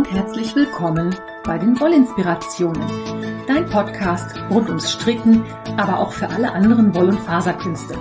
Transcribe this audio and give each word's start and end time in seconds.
und 0.00 0.10
herzlich 0.10 0.56
willkommen 0.56 1.14
bei 1.44 1.58
den 1.58 1.78
Wollinspirationen, 1.78 2.82
dein 3.46 3.66
Podcast 3.66 4.34
rund 4.48 4.66
ums 4.68 4.90
Stricken, 4.90 5.44
aber 5.76 5.98
auch 5.98 6.12
für 6.12 6.26
alle 6.26 6.52
anderen 6.52 6.94
Woll- 6.94 7.10
und 7.10 7.20
Faserkünste. 7.20 7.98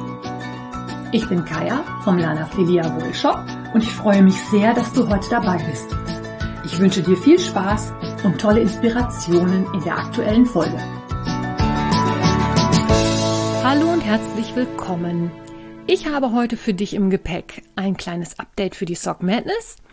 Ich 1.11 1.27
bin 1.27 1.43
Kaya 1.43 1.83
vom 2.05 2.17
Lana 2.17 2.45
Filia 2.45 2.85
Wollshop 2.95 3.43
und 3.73 3.83
ich 3.83 3.91
freue 3.91 4.23
mich 4.23 4.41
sehr, 4.45 4.73
dass 4.73 4.93
du 4.93 5.09
heute 5.09 5.29
dabei 5.29 5.57
bist. 5.69 5.93
Ich 6.63 6.79
wünsche 6.79 7.01
dir 7.01 7.17
viel 7.17 7.37
Spaß 7.37 7.91
und 8.23 8.39
tolle 8.39 8.61
Inspirationen 8.61 9.67
in 9.73 9.83
der 9.83 9.97
aktuellen 9.97 10.45
Folge. 10.45 10.79
Hallo 13.61 13.91
und 13.91 14.05
herzlich 14.05 14.55
willkommen. 14.55 15.31
Ich 15.85 16.07
habe 16.07 16.31
heute 16.31 16.55
für 16.55 16.73
dich 16.73 16.93
im 16.93 17.09
Gepäck 17.09 17.63
ein 17.75 17.97
kleines 17.97 18.39
Update 18.39 18.75
für 18.75 18.85
die 18.85 18.95
Sock 18.95 19.21
Madness– 19.21 19.75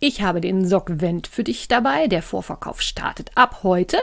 ich 0.00 0.22
habe 0.22 0.40
den 0.40 0.66
Sockvent 0.66 1.26
für 1.26 1.44
dich 1.44 1.68
dabei. 1.68 2.08
Der 2.08 2.22
Vorverkauf 2.22 2.80
startet 2.80 3.30
ab 3.36 3.60
heute. 3.62 3.98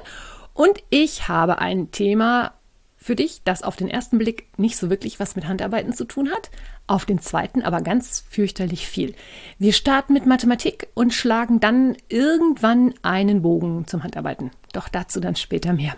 Und 0.54 0.82
ich 0.90 1.28
habe 1.28 1.60
ein 1.60 1.92
Thema 1.92 2.54
für 2.96 3.16
dich, 3.16 3.42
das 3.44 3.64
auf 3.64 3.76
den 3.76 3.90
ersten 3.90 4.18
Blick 4.18 4.48
nicht 4.58 4.78
so 4.78 4.90
wirklich 4.90 5.20
was 5.20 5.36
mit 5.36 5.48
Handarbeiten 5.48 5.94
zu 5.94 6.05
tun 6.05 6.30
hat, 6.30 6.50
auf 6.88 7.05
den 7.05 7.20
zweiten 7.20 7.62
aber 7.62 7.82
ganz 7.82 8.24
fürchterlich 8.30 8.88
viel. 8.88 9.16
Wir 9.60 9.74
starten 9.74 10.14
mit 10.14 10.26
Mathematik 10.26 10.90
und 10.94 11.14
schlagen 11.14 11.60
dann 11.60 11.96
irgendwann 12.10 12.94
einen 13.04 13.41
Bogen 13.41 13.88
zum 13.88 14.04
Handarbeiten. 14.04 14.52
Doch 14.74 14.90
dazu 14.90 15.20
dann 15.20 15.36
später 15.36 15.74
mehr. 15.74 15.96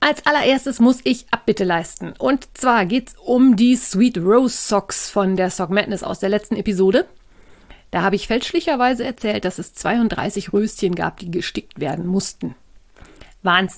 Als 0.00 0.24
allererstes 0.24 0.78
muss 0.78 1.00
ich 1.04 1.26
Abbitte 1.30 1.64
leisten. 1.64 2.14
Und 2.18 2.56
zwar 2.56 2.86
geht 2.86 3.08
es 3.08 3.14
um 3.16 3.56
die 3.56 3.76
Sweet 3.76 4.18
Rose 4.18 4.56
Socks 4.56 5.10
von 5.10 5.36
der 5.36 5.50
Sock 5.50 5.70
Madness 5.70 6.04
aus 6.04 6.20
der 6.20 6.28
letzten 6.28 6.56
Episode. 6.56 7.06
Da 7.90 8.02
habe 8.02 8.16
ich 8.16 8.26
fälschlicherweise 8.26 9.04
erzählt, 9.04 9.44
dass 9.44 9.58
es 9.58 9.74
32 9.74 10.52
Röschen 10.52 10.94
gab, 10.94 11.18
die 11.18 11.30
gestickt 11.30 11.80
werden 11.80 12.06
mussten. 12.06 12.54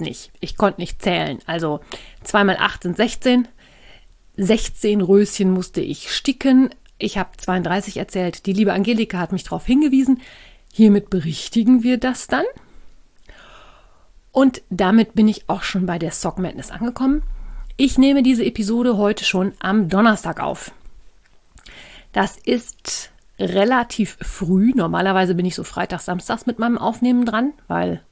Nicht. 0.01 0.33
Ich 0.41 0.57
konnte 0.57 0.81
nicht 0.81 1.01
zählen. 1.01 1.39
Also 1.47 1.81
2 2.25 2.43
mal 2.45 2.57
8 2.57 2.83
sind 2.83 2.97
16. 2.97 3.47
16 4.37 5.01
Röschen 5.01 5.53
musste 5.53 5.81
ich 5.81 6.13
sticken. 6.13 6.71
Ich 6.99 7.19
habe 7.19 7.31
32 7.37 7.99
erzählt. 7.99 8.47
Die 8.47 8.53
liebe 8.53 8.73
Angelika 8.73 9.19
hat 9.19 9.31
mich 9.31 9.45
darauf 9.45 9.65
hingewiesen. 9.65 10.23
Hiermit 10.73 11.09
berichtigen 11.09 11.85
wir 11.85 11.99
das 11.99 12.27
dann. 12.27 12.45
Und 14.33 14.63
damit 14.71 15.15
bin 15.15 15.29
ich 15.29 15.49
auch 15.49 15.63
schon 15.63 15.87
bei 15.87 15.99
der 15.99 16.11
Sock 16.11 16.39
Madness 16.39 16.71
angekommen. 16.71 17.23
Ich 17.77 17.97
nehme 17.97 18.23
diese 18.23 18.45
Episode 18.45 18.97
heute 18.97 19.25
schon 19.25 19.53
am 19.61 19.89
Donnerstag 19.89 20.41
auf. 20.41 20.73
Das 22.13 22.37
ist 22.37 23.11
relativ 23.41 24.17
früh. 24.21 24.73
Normalerweise 24.75 25.35
bin 25.35 25.47
ich 25.47 25.55
so 25.55 25.65
Freitag, 25.65 26.01
Samstags 26.01 26.47
mit 26.47 26.59
meinem 26.59 26.79
Aufnehmen 26.79 27.25
dran, 27.25 27.53
weil 27.67 28.03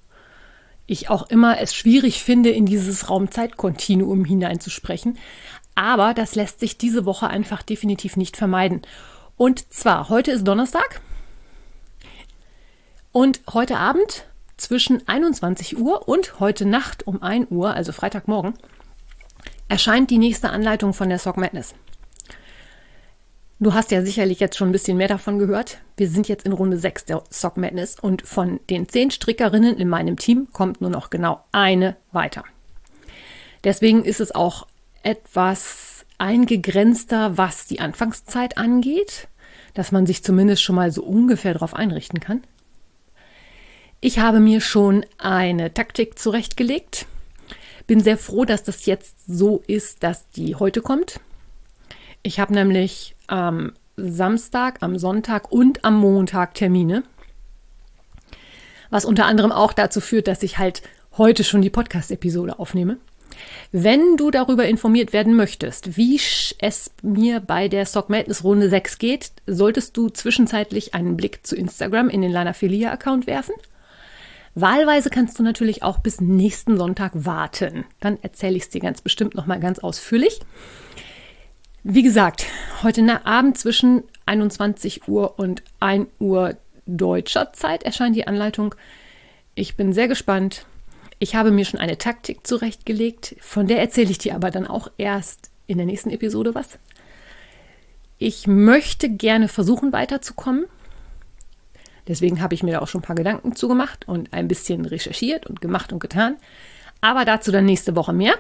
ich 0.87 1.11
auch 1.11 1.29
immer 1.29 1.61
es 1.61 1.75
schwierig 1.75 2.25
finde, 2.25 2.51
in 2.51 2.67
dieses 2.67 3.11
Raumzeitkontinuum 3.11 4.25
hineinzusprechen. 4.25 5.19
Aber 5.75 6.15
das 6.15 6.35
lässt 6.35 6.61
sich 6.61 6.79
diese 6.79 7.05
Woche 7.05 7.29
einfach 7.29 7.63
definitiv 7.63 8.17
nicht 8.17 8.37
vermeiden. 8.37 8.83
Und 9.37 9.73
zwar, 9.73 10.09
heute 10.09 10.33
ist 10.33 10.45
Donnerstag. 10.49 11.01
Und 13.13 13.41
heute 13.53 13.77
Abend 13.77 14.25
zwischen 14.57 15.07
21 15.07 15.79
Uhr 15.79 16.09
und 16.09 16.41
heute 16.41 16.67
Nacht 16.67 17.07
um 17.07 17.23
1 17.23 17.51
Uhr, 17.51 17.75
also 17.75 17.93
Freitagmorgen, 17.93 18.55
erscheint 19.69 20.11
die 20.11 20.19
nächste 20.19 20.51
Anleitung 20.51 20.95
von 20.95 21.09
der 21.09 21.19
Sock 21.19 21.37
Madness. 21.37 21.75
Du 23.61 23.75
hast 23.75 23.91
ja 23.91 24.03
sicherlich 24.03 24.39
jetzt 24.39 24.57
schon 24.57 24.69
ein 24.69 24.73
bisschen 24.73 24.97
mehr 24.97 25.09
davon 25.09 25.41
gehört. 25.41 25.79
Wir 25.97 26.09
sind 26.09 26.29
jetzt 26.29 26.47
in 26.47 26.53
Runde 26.53 26.79
6 26.79 27.07
der 27.07 27.25
Sock 27.29 27.57
Madness 27.57 27.99
und 27.99 28.23
von 28.23 28.61
den 28.71 28.89
10 28.89 29.11
Strickerinnen 29.11 29.77
in 29.77 29.89
meinem 29.89 30.17
Team 30.17 30.47
kommt 30.53 30.81
nur 30.81 30.91
noch 30.91 31.11
genau 31.11 31.43
eine 31.51 31.97
weiter. 32.13 32.45
Deswegen 33.65 34.05
ist 34.05 34.21
es 34.21 34.33
auch 34.33 34.69
etwas 35.03 36.07
eingegrenzter, 36.19 37.37
was 37.37 37.67
die 37.67 37.81
Anfangszeit 37.81 38.57
angeht, 38.59 39.27
dass 39.75 39.91
man 39.91 40.07
sich 40.07 40.23
zumindest 40.23 40.63
schon 40.63 40.77
mal 40.77 40.93
so 40.93 41.03
ungefähr 41.03 41.55
darauf 41.55 41.75
einrichten 41.75 42.21
kann. 42.21 42.45
Ich 44.01 44.21
habe 44.21 44.39
mir 44.39 44.61
schon 44.61 45.05
eine 45.19 45.75
Taktik 45.75 46.17
zurechtgelegt. 46.17 47.07
Bin 47.89 47.99
sehr 47.99 48.19
froh, 48.19 48.45
dass 48.45 48.63
das 48.63 48.87
jetzt 48.87 49.17
so 49.27 49.65
ist, 49.67 50.05
dass 50.05 50.29
die 50.31 50.55
heute 50.55 50.81
kommt. 50.81 51.19
Ich 52.23 52.41
habe 52.41 52.53
nämlich 52.53 53.15
am 53.27 53.73
Samstag, 53.97 54.79
am 54.81 54.99
Sonntag 54.99 55.51
und 55.53 55.85
am 55.85 55.97
Montag 55.99 56.55
Termine. 56.55 57.03
Was 58.91 59.05
unter 59.05 59.27
anderem 59.27 59.53
auch 59.53 59.73
dazu 59.73 60.01
führt, 60.01 60.29
dass 60.29 60.43
ich 60.43 60.59
halt 60.59 60.83
heute 61.17 61.45
schon 61.45 61.63
die 61.63 61.71
Podcast-Episode 61.71 62.59
aufnehme. 62.59 62.99
Wenn 63.71 64.17
du 64.17 64.31
darüber 64.31 64.67
informiert 64.67 65.13
werden 65.13 65.35
möchtest, 65.35 65.97
wie 65.97 66.19
es 66.61 66.91
mir 67.03 67.41
bei 67.41 67.69
der 67.69 67.87
Stock 67.87 68.09
Madness 68.09 68.43
Runde 68.43 68.69
6 68.69 68.99
geht, 68.99 69.33
solltest 69.47 69.97
du 69.97 70.09
zwischenzeitlich 70.09 70.95
einen 70.95 71.17
Blick 71.17 71.47
zu 71.47 71.55
Instagram 71.55 72.09
in 72.09 72.23
den 72.23 72.33
Lana 72.33 72.53
Filia 72.53 72.91
Account 72.91 73.27
werfen. 73.27 73.55
Wahlweise 74.55 75.11
kannst 75.11 75.39
du 75.39 75.43
natürlich 75.43 75.83
auch 75.83 75.99
bis 75.99 76.21
nächsten 76.21 76.79
Sonntag 76.79 77.13
warten. 77.15 77.85
Dann 78.01 78.19
erzähle 78.23 78.57
ich 78.57 78.65
es 78.65 78.71
dir 78.71 78.81
ganz 78.81 79.01
bestimmt 79.03 79.35
nochmal 79.35 79.61
ganz 79.61 79.79
ausführlich. 79.79 80.41
Wie 81.91 82.03
gesagt, 82.03 82.45
heute 82.83 83.25
Abend 83.25 83.57
zwischen 83.57 84.05
21 84.27 85.09
Uhr 85.09 85.39
und 85.39 85.63
1 85.81 86.07
Uhr 86.19 86.55
deutscher 86.85 87.55
Zeit 87.55 87.83
erscheint 87.83 88.15
die 88.15 88.27
Anleitung. 88.27 88.75
Ich 89.55 89.75
bin 89.75 89.95
sehr 89.95 90.07
gespannt. 90.07 90.67
Ich 91.19 91.35
habe 91.35 91.51
mir 91.51 91.65
schon 91.65 91.81
eine 91.81 91.97
Taktik 91.97 92.47
zurechtgelegt, 92.47 93.37
von 93.41 93.69
der 93.69 93.81
erzähle 93.81 94.11
ich 94.11 94.19
dir 94.19 94.35
aber 94.35 94.51
dann 94.51 94.67
auch 94.67 94.91
erst 94.99 95.51
in 95.67 95.79
der 95.79 95.87
nächsten 95.87 96.11
Episode 96.11 96.55
was. 96.55 96.79
Ich 98.19 98.47
möchte 98.47 99.09
gerne 99.09 99.49
versuchen 99.49 99.91
weiterzukommen. 99.91 100.67
Deswegen 102.07 102.43
habe 102.43 102.53
ich 102.53 102.63
mir 102.63 102.73
da 102.73 102.79
auch 102.81 102.89
schon 102.89 103.01
ein 103.01 103.07
paar 103.07 103.17
Gedanken 103.17 103.57
zugemacht 103.57 104.07
und 104.07 104.35
ein 104.35 104.47
bisschen 104.47 104.85
recherchiert 104.85 105.47
und 105.47 105.63
gemacht 105.63 105.91
und 105.91 106.01
getan. 106.01 106.37
Aber 107.01 107.25
dazu 107.25 107.51
dann 107.51 107.65
nächste 107.65 107.97
Woche 107.97 108.13
mehr. 108.13 108.35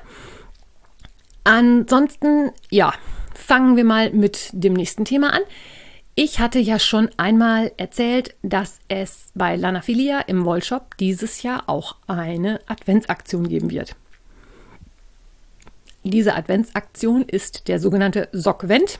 Ansonsten, 1.45 2.51
ja, 2.69 2.93
fangen 3.38 3.76
wir 3.76 3.84
mal 3.84 4.10
mit 4.10 4.50
dem 4.53 4.75
nächsten 4.75 5.04
Thema 5.04 5.32
an. 5.32 5.43
Ich 6.15 6.41
hatte 6.41 6.59
ja 6.59 6.78
schon 6.78 7.10
einmal 7.16 7.71
erzählt, 7.76 8.34
dass 8.43 8.81
es 8.88 9.26
bei 9.34 9.54
Lanafilia 9.54 10.21
im 10.21 10.44
Wollshop 10.44 10.97
dieses 10.97 11.43
Jahr 11.43 11.69
auch 11.69 11.97
eine 12.09 12.60
Adventsaktion 12.66 13.49
geben 13.49 13.71
wird. 13.71 13.94
Diese 16.03 16.34
Adventsaktion 16.34 17.22
ist 17.22 17.69
der 17.69 17.78
sogenannte 17.78 18.28
Sockvent. 18.32 18.99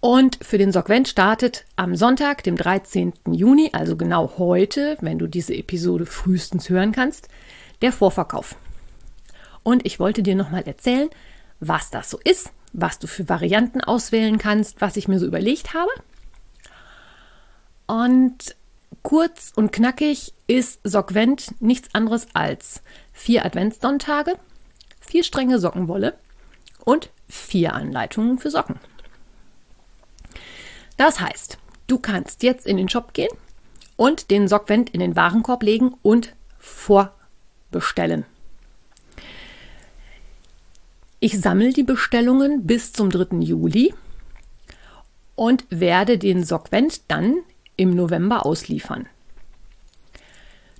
Und 0.00 0.38
für 0.40 0.56
den 0.56 0.72
Sockvent 0.72 1.08
startet 1.08 1.64
am 1.76 1.96
Sonntag, 1.96 2.42
dem 2.44 2.56
13. 2.56 3.12
Juni, 3.30 3.70
also 3.72 3.96
genau 3.96 4.38
heute, 4.38 4.96
wenn 5.00 5.18
du 5.18 5.26
diese 5.26 5.54
Episode 5.54 6.06
frühestens 6.06 6.70
hören 6.70 6.92
kannst, 6.92 7.28
der 7.82 7.92
Vorverkauf. 7.92 8.56
Und 9.64 9.84
ich 9.84 10.00
wollte 10.00 10.22
dir 10.22 10.34
nochmal 10.34 10.62
erzählen, 10.62 11.10
was 11.60 11.90
das 11.90 12.10
so 12.10 12.18
ist, 12.22 12.52
was 12.72 12.98
du 12.98 13.06
für 13.06 13.28
Varianten 13.28 13.80
auswählen 13.80 14.38
kannst, 14.38 14.80
was 14.80 14.96
ich 14.96 15.08
mir 15.08 15.18
so 15.18 15.26
überlegt 15.26 15.74
habe. 15.74 15.90
Und 17.86 18.56
kurz 19.02 19.52
und 19.54 19.72
knackig 19.72 20.34
ist 20.46 20.80
Sockvent 20.84 21.54
nichts 21.60 21.94
anderes 21.94 22.28
als 22.34 22.82
vier 23.12 23.44
Adventssonntage, 23.44 24.34
vier 25.00 25.24
Stränge 25.24 25.58
Sockenwolle 25.58 26.18
und 26.84 27.10
vier 27.28 27.74
Anleitungen 27.74 28.38
für 28.38 28.50
Socken. 28.50 28.78
Das 30.96 31.20
heißt, 31.20 31.58
du 31.86 31.98
kannst 31.98 32.42
jetzt 32.42 32.66
in 32.66 32.76
den 32.76 32.88
Shop 32.88 33.12
gehen 33.14 33.30
und 33.96 34.30
den 34.30 34.48
Sockvent 34.48 34.90
in 34.90 35.00
den 35.00 35.16
Warenkorb 35.16 35.62
legen 35.62 35.94
und 36.02 36.34
vorbestellen. 36.58 38.24
Ich 41.20 41.40
sammle 41.40 41.72
die 41.72 41.82
Bestellungen 41.82 42.64
bis 42.64 42.92
zum 42.92 43.10
3. 43.10 43.38
Juli 43.38 43.92
und 45.34 45.64
werde 45.68 46.16
den 46.16 46.44
Sockvent 46.44 47.00
dann 47.08 47.38
im 47.76 47.90
November 47.90 48.46
ausliefern. 48.46 49.08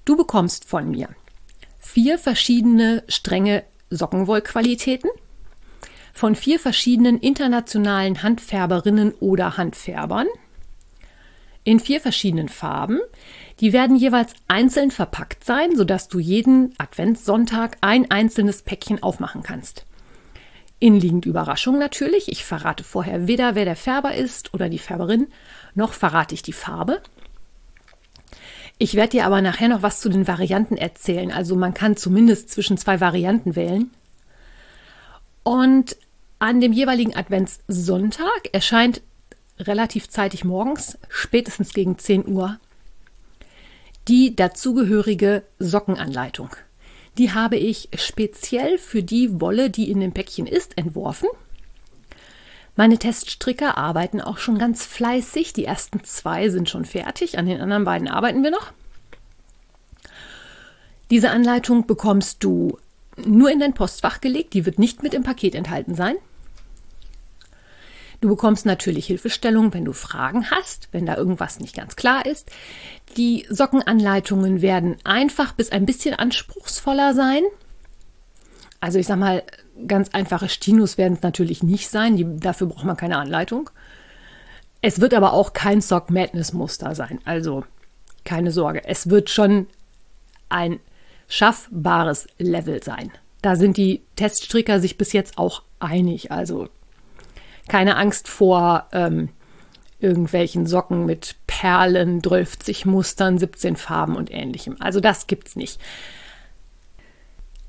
Du 0.05 0.17
bekommst 0.17 0.64
von 0.64 0.93
mir 0.93 1.08
vier 1.81 2.19
verschiedene 2.19 3.02
strenge 3.08 3.64
Sockenwollqualitäten 3.90 5.11
von 6.12 6.37
vier 6.37 6.61
verschiedenen 6.61 7.19
internationalen 7.19 8.23
Handfärberinnen 8.23 9.14
oder 9.14 9.56
Handfärbern 9.56 10.29
in 11.64 11.81
vier 11.81 12.00
verschiedenen 12.00 12.49
Farben. 12.49 13.00
Die 13.58 13.73
werden 13.73 13.96
jeweils 13.96 14.34
einzeln 14.46 14.93
verpackt 14.93 15.44
sein, 15.44 15.76
sodass 15.76 16.06
du 16.06 16.20
jeden 16.20 16.75
Adventssonntag 16.79 17.76
ein 17.81 18.08
einzelnes 18.12 18.62
Päckchen 18.62 19.02
aufmachen 19.02 19.43
kannst. 19.43 19.84
Innenliegend 20.80 21.26
Überraschung 21.26 21.78
natürlich. 21.78 22.28
Ich 22.30 22.44
verrate 22.44 22.84
vorher 22.84 23.26
weder, 23.26 23.54
wer 23.54 23.64
der 23.64 23.76
Färber 23.76 24.14
ist 24.14 24.54
oder 24.54 24.69
die 24.69 24.78
Färberin, 24.78 25.26
noch 25.75 25.92
verrate 25.92 26.34
ich 26.34 26.42
die 26.42 26.52
Farbe. 26.52 27.00
Ich 28.78 28.94
werde 28.94 29.10
dir 29.10 29.26
aber 29.26 29.42
nachher 29.42 29.69
noch 29.69 29.82
was 29.82 30.00
zu 30.00 30.08
den 30.08 30.28
Varianten 30.28 30.76
erzählen. 30.76 31.32
Also 31.32 31.56
man 31.56 31.75
kann 31.75 31.96
zumindest 31.96 32.50
zwischen 32.50 32.78
zwei 32.78 33.00
Varianten 33.00 33.56
wählen. 33.56 33.90
Und 35.42 35.96
an 36.38 36.60
dem 36.60 36.72
jeweiligen 36.72 37.16
Adventssonntag 37.16 38.50
erscheint 38.52 39.02
relativ 39.58 40.08
zeitig 40.08 40.44
morgens, 40.44 40.96
spätestens 41.08 41.72
gegen 41.72 41.98
10 41.98 42.28
Uhr, 42.28 42.58
die 44.06 44.36
dazugehörige 44.36 45.42
Sockenanleitung. 45.58 46.50
Die 47.19 47.32
habe 47.32 47.56
ich 47.56 47.88
speziell 47.97 48.79
für 48.79 49.03
die 49.03 49.41
Wolle, 49.41 49.70
die 49.70 49.91
in 49.91 50.00
dem 50.00 50.12
Päckchen 50.12 50.47
ist, 50.47 50.79
entworfen. 50.79 51.29
Meine 52.76 52.97
Teststricker 52.97 53.76
arbeiten 53.76 54.20
auch 54.20 54.38
schon 54.38 54.56
ganz 54.56 54.85
fleißig. 54.85 55.53
Die 55.53 55.65
ersten 55.65 56.05
zwei 56.05 56.49
sind 56.49 56.70
schon 56.70 56.85
fertig. 56.85 57.37
An 57.37 57.47
den 57.47 57.61
anderen 57.61 57.85
beiden 57.85 58.06
arbeiten 58.06 58.44
wir 58.44 58.53
noch. 58.53 58.73
Diese 61.11 61.31
Anleitung 61.31 61.88
bekommst 61.88 62.44
du 62.44 62.79
nur 63.17 63.50
in 63.50 63.59
dein 63.59 63.75
Postfach 63.75 64.20
gelegt. 64.20 64.55
Die 64.55 64.65
wird 64.65 64.79
nicht 64.79 65.03
mit 65.03 65.12
im 65.12 65.25
Paket 65.25 65.56
enthalten 65.56 65.97
sein. 65.97 66.15
Du 68.20 68.29
bekommst 68.29 68.67
natürlich 68.67 69.06
Hilfestellung, 69.06 69.73
wenn 69.75 69.85
du 69.85 69.93
Fragen 69.93 70.50
hast, 70.50 70.88
wenn 70.91 71.06
da 71.06 71.17
irgendwas 71.17 71.61
nicht 71.61 71.76
ganz 71.76 71.94
klar 71.94 72.26
ist. 72.26 72.50
Die 73.17 73.47
Sockenanleitungen 73.49 74.61
werden 74.61 74.97
einfach 75.05 75.53
bis 75.53 75.70
ein 75.70 75.87
bisschen 75.87 76.15
anspruchsvoller 76.15 77.15
sein. 77.15 77.43
Also 78.81 78.99
ich 78.99 79.06
sag 79.06 79.19
mal, 79.19 79.44
ganz 79.87 80.11
einfache 80.11 80.49
Stinos 80.49 80.99
werden 80.99 81.15
es 81.15 81.23
natürlich 81.23 81.62
nicht 81.62 81.88
sein. 81.88 82.17
Die, 82.17 82.26
dafür 82.38 82.67
braucht 82.67 82.85
man 82.85 82.97
keine 82.97 83.19
Anleitung. 83.19 83.70
Es 84.81 85.00
wird 85.00 85.15
aber 85.15 85.32
auch 85.32 85.53
kein 85.53 85.81
Sock 85.81 86.11
Madness 86.11 86.53
Muster 86.53 86.94
sein. 86.97 87.20
Also 87.25 87.65
keine 88.25 88.50
Sorge. 88.50 88.85
Es 88.85 89.11
wird 89.11 89.31
schon 89.31 89.69
ein 90.49 90.81
schaffbares 91.29 92.26
Level 92.38 92.82
sein. 92.82 93.12
Da 93.43 93.55
sind 93.55 93.76
die 93.76 94.03
Teststricker 94.17 94.81
sich 94.81 94.99
bis 94.99 95.12
jetzt 95.12 95.38
auch 95.38 95.62
einig. 95.79 96.32
Also 96.32 96.69
keine 97.69 97.97
Angst 97.97 98.29
vor 98.29 98.87
ähm, 98.93 99.31
irgendwelchen 100.00 100.67
Socken 100.67 101.06
mit 101.06 101.37
Perlen, 101.47 102.23
12 102.23 102.85
Mustern, 102.85 103.38
17 103.38 103.76
Farben 103.76 104.17
und 104.17 104.31
ähnlichem. 104.32 104.76
Also 104.81 105.00
das 105.00 105.26
gibt's 105.26 105.56
nicht. 105.56 105.81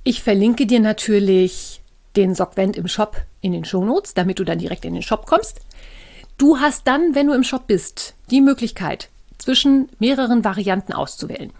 Ich 0.04 0.24
verlinke 0.24 0.66
dir 0.66 0.80
natürlich 0.80 1.81
den 2.16 2.36
Sockvent 2.36 2.78
im 2.78 2.88
Shop 2.88 3.18
in 3.42 3.51
den 3.51 3.66
Shownotes, 3.66 4.13
damit 4.13 4.40
du 4.40 4.44
dann 4.44 4.60
direkt 4.60 4.86
in 4.86 4.94
den 4.94 5.04
Shop 5.04 5.25
kommst. 5.25 5.62
Du 6.38 6.60
hast 6.60 6.88
dann, 6.88 7.16
wenn 7.16 7.28
du 7.28 7.34
im 7.34 7.44
Shop 7.44 7.68
bist, 7.68 8.16
die 8.31 8.42
Möglichkeit, 8.42 9.10
zwischen 9.38 9.90
mehreren 10.00 10.44
Varianten 10.44 10.94
auszuwählen. 10.94 11.51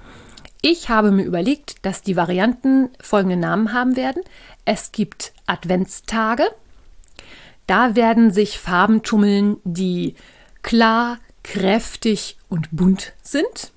Ich 0.62 0.90
habe 0.90 1.12
mir 1.12 1.24
überlegt, 1.24 1.86
dass 1.86 2.02
die 2.02 2.16
Varianten 2.18 2.90
folgende 3.00 3.38
Namen 3.38 3.74
haben 3.74 3.96
werden. 3.96 4.24
Es 4.66 4.92
gibt 4.92 5.32
Adventstage, 5.48 6.44
da 7.69 7.95
werden 7.95 8.31
sich 8.31 8.57
Farben 8.57 9.04
tummeln, 9.04 9.57
die 9.63 10.16
klar, 10.63 11.19
kräftig 11.44 12.38
und 12.50 12.69
bunt 12.71 13.13
sind. 13.21 13.71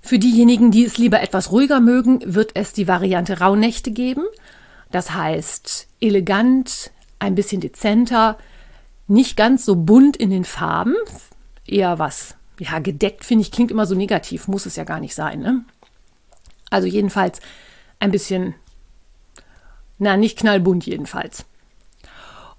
Für 0.00 0.18
diejenigen, 0.18 0.70
die 0.70 0.84
es 0.84 0.98
lieber 0.98 1.20
etwas 1.20 1.52
ruhiger 1.52 1.80
mögen, 1.80 2.20
wird 2.34 2.52
es 2.54 2.72
die 2.72 2.88
Variante 2.88 3.40
Rauhnächte 3.40 3.92
geben. 3.92 4.24
Das 4.90 5.14
heißt 5.14 5.86
elegant, 6.00 6.90
ein 7.18 7.34
bisschen 7.34 7.60
dezenter, 7.60 8.38
nicht 9.06 9.36
ganz 9.36 9.64
so 9.64 9.76
bunt 9.76 10.16
in 10.16 10.30
den 10.30 10.44
Farben, 10.44 10.94
eher 11.66 11.98
was, 11.98 12.36
ja, 12.58 12.78
gedeckt 12.78 13.24
finde 13.24 13.42
ich, 13.42 13.52
klingt 13.52 13.70
immer 13.70 13.86
so 13.86 13.94
negativ, 13.94 14.48
muss 14.48 14.66
es 14.66 14.76
ja 14.76 14.84
gar 14.84 15.00
nicht 15.00 15.14
sein. 15.14 15.40
Ne? 15.40 15.64
Also 16.70 16.88
jedenfalls 16.88 17.40
ein 18.00 18.10
bisschen, 18.10 18.54
na, 19.98 20.16
nicht 20.16 20.38
knallbunt 20.38 20.86
jedenfalls. 20.86 21.44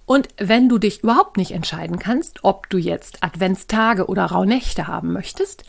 Und 0.09 0.29
wenn 0.37 0.69
du 0.69 0.79
dich 0.79 1.03
überhaupt 1.03 1.37
nicht 1.37 1.51
entscheiden 1.51 1.99
kannst, 1.99 2.43
ob 2.43 2.67
du 2.71 2.79
jetzt 2.79 3.21
Adventstage 3.21 4.07
oder 4.07 4.25
Rauhnächte 4.25 4.87
haben 4.87 5.13
möchtest, 5.13 5.65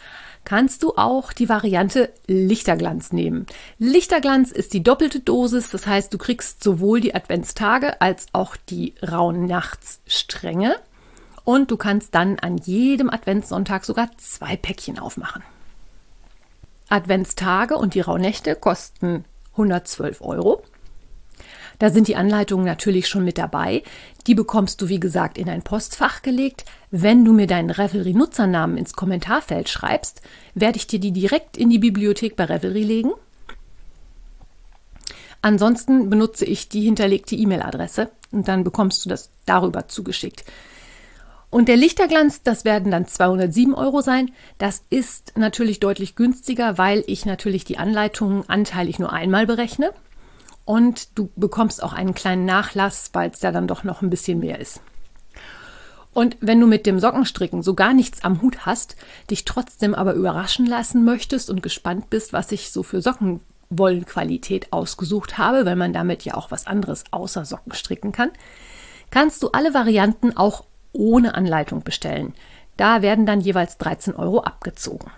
kannst 0.46 0.82
du 0.82 0.94
auch 0.96 1.34
die 1.34 1.50
Variante 1.50 2.10
Lichterglanz 2.26 3.12
nehmen. 3.12 3.44
Lichterglanz 3.78 4.50
ist 4.50 4.72
die 4.72 4.82
doppelte 4.82 5.20
Dosis, 5.20 5.68
das 5.68 5.86
heißt, 5.86 6.14
du 6.14 6.16
kriegst 6.16 6.64
sowohl 6.64 7.02
die 7.02 7.14
Adventstage 7.14 8.00
als 8.00 8.28
auch 8.32 8.56
die 8.56 8.94
Rauhnachtsstränge 9.06 10.74
und 11.44 11.70
du 11.70 11.76
kannst 11.76 12.14
dann 12.14 12.38
an 12.38 12.56
jedem 12.56 13.10
Adventssonntag 13.10 13.84
sogar 13.84 14.08
zwei 14.16 14.56
Päckchen 14.56 14.98
aufmachen. 14.98 15.42
Adventstage 16.88 17.76
und 17.76 17.92
die 17.92 18.00
Rauhnächte 18.00 18.56
kosten 18.56 19.26
112 19.52 20.22
Euro. 20.22 20.62
Da 21.80 21.88
sind 21.88 22.08
die 22.08 22.16
Anleitungen 22.16 22.66
natürlich 22.66 23.08
schon 23.08 23.24
mit 23.24 23.38
dabei. 23.38 23.82
Die 24.26 24.34
bekommst 24.34 24.82
du, 24.82 24.88
wie 24.88 25.00
gesagt, 25.00 25.38
in 25.38 25.48
ein 25.48 25.62
Postfach 25.62 26.20
gelegt. 26.20 26.66
Wenn 26.90 27.24
du 27.24 27.32
mir 27.32 27.46
deinen 27.46 27.70
Revelry-Nutzernamen 27.70 28.76
ins 28.76 28.92
Kommentarfeld 28.92 29.70
schreibst, 29.70 30.20
werde 30.54 30.76
ich 30.76 30.86
dir 30.86 31.00
die 31.00 31.10
direkt 31.10 31.56
in 31.56 31.70
die 31.70 31.78
Bibliothek 31.78 32.36
bei 32.36 32.44
Revelry 32.44 32.82
legen. 32.82 33.12
Ansonsten 35.40 36.10
benutze 36.10 36.44
ich 36.44 36.68
die 36.68 36.82
hinterlegte 36.82 37.34
E-Mail-Adresse 37.34 38.10
und 38.30 38.46
dann 38.46 38.62
bekommst 38.62 39.06
du 39.06 39.08
das 39.08 39.30
darüber 39.46 39.88
zugeschickt. 39.88 40.44
Und 41.48 41.68
der 41.68 41.78
Lichterglanz, 41.78 42.42
das 42.42 42.66
werden 42.66 42.92
dann 42.92 43.06
207 43.06 43.72
Euro 43.72 44.02
sein. 44.02 44.32
Das 44.58 44.84
ist 44.90 45.32
natürlich 45.34 45.80
deutlich 45.80 46.14
günstiger, 46.14 46.76
weil 46.76 47.02
ich 47.06 47.24
natürlich 47.24 47.64
die 47.64 47.78
Anleitungen 47.78 48.46
anteilig 48.50 48.98
nur 48.98 49.14
einmal 49.14 49.46
berechne 49.46 49.94
und 50.70 51.18
du 51.18 51.30
bekommst 51.34 51.82
auch 51.82 51.92
einen 51.92 52.14
kleinen 52.14 52.44
Nachlass, 52.44 53.10
weil 53.12 53.30
es 53.30 53.42
ja 53.42 53.50
dann 53.50 53.66
doch 53.66 53.82
noch 53.82 54.02
ein 54.02 54.10
bisschen 54.10 54.38
mehr 54.38 54.60
ist. 54.60 54.80
Und 56.12 56.36
wenn 56.40 56.60
du 56.60 56.68
mit 56.68 56.86
dem 56.86 57.00
Sockenstricken 57.00 57.64
so 57.64 57.74
gar 57.74 57.92
nichts 57.92 58.22
am 58.22 58.40
Hut 58.40 58.66
hast, 58.66 58.94
dich 59.30 59.44
trotzdem 59.44 59.96
aber 59.96 60.14
überraschen 60.14 60.66
lassen 60.66 61.04
möchtest 61.04 61.50
und 61.50 61.60
gespannt 61.60 62.08
bist, 62.08 62.32
was 62.32 62.52
ich 62.52 62.70
so 62.70 62.84
für 62.84 63.02
Sockenwollenqualität 63.02 64.72
ausgesucht 64.72 65.38
habe, 65.38 65.66
weil 65.66 65.74
man 65.74 65.92
damit 65.92 66.24
ja 66.24 66.34
auch 66.34 66.52
was 66.52 66.68
anderes 66.68 67.02
außer 67.10 67.44
Socken 67.44 67.74
stricken 67.74 68.12
kann, 68.12 68.30
kannst 69.10 69.42
du 69.42 69.48
alle 69.50 69.74
Varianten 69.74 70.36
auch 70.36 70.66
ohne 70.92 71.34
Anleitung 71.34 71.82
bestellen. 71.82 72.32
Da 72.76 73.02
werden 73.02 73.26
dann 73.26 73.40
jeweils 73.40 73.76
13 73.78 74.14
Euro 74.14 74.42
abgezogen. 74.42 75.10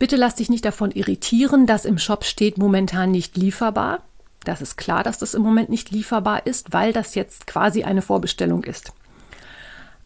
Bitte 0.00 0.16
lass 0.16 0.34
dich 0.34 0.48
nicht 0.48 0.64
davon 0.64 0.90
irritieren, 0.92 1.66
dass 1.66 1.84
im 1.84 1.98
Shop 1.98 2.24
steht 2.24 2.56
momentan 2.56 3.10
nicht 3.10 3.36
lieferbar. 3.36 4.00
Das 4.44 4.62
ist 4.62 4.78
klar, 4.78 5.04
dass 5.04 5.18
das 5.18 5.34
im 5.34 5.42
Moment 5.42 5.68
nicht 5.68 5.90
lieferbar 5.90 6.46
ist, 6.46 6.72
weil 6.72 6.94
das 6.94 7.14
jetzt 7.14 7.46
quasi 7.46 7.84
eine 7.84 8.00
Vorbestellung 8.00 8.64
ist. 8.64 8.94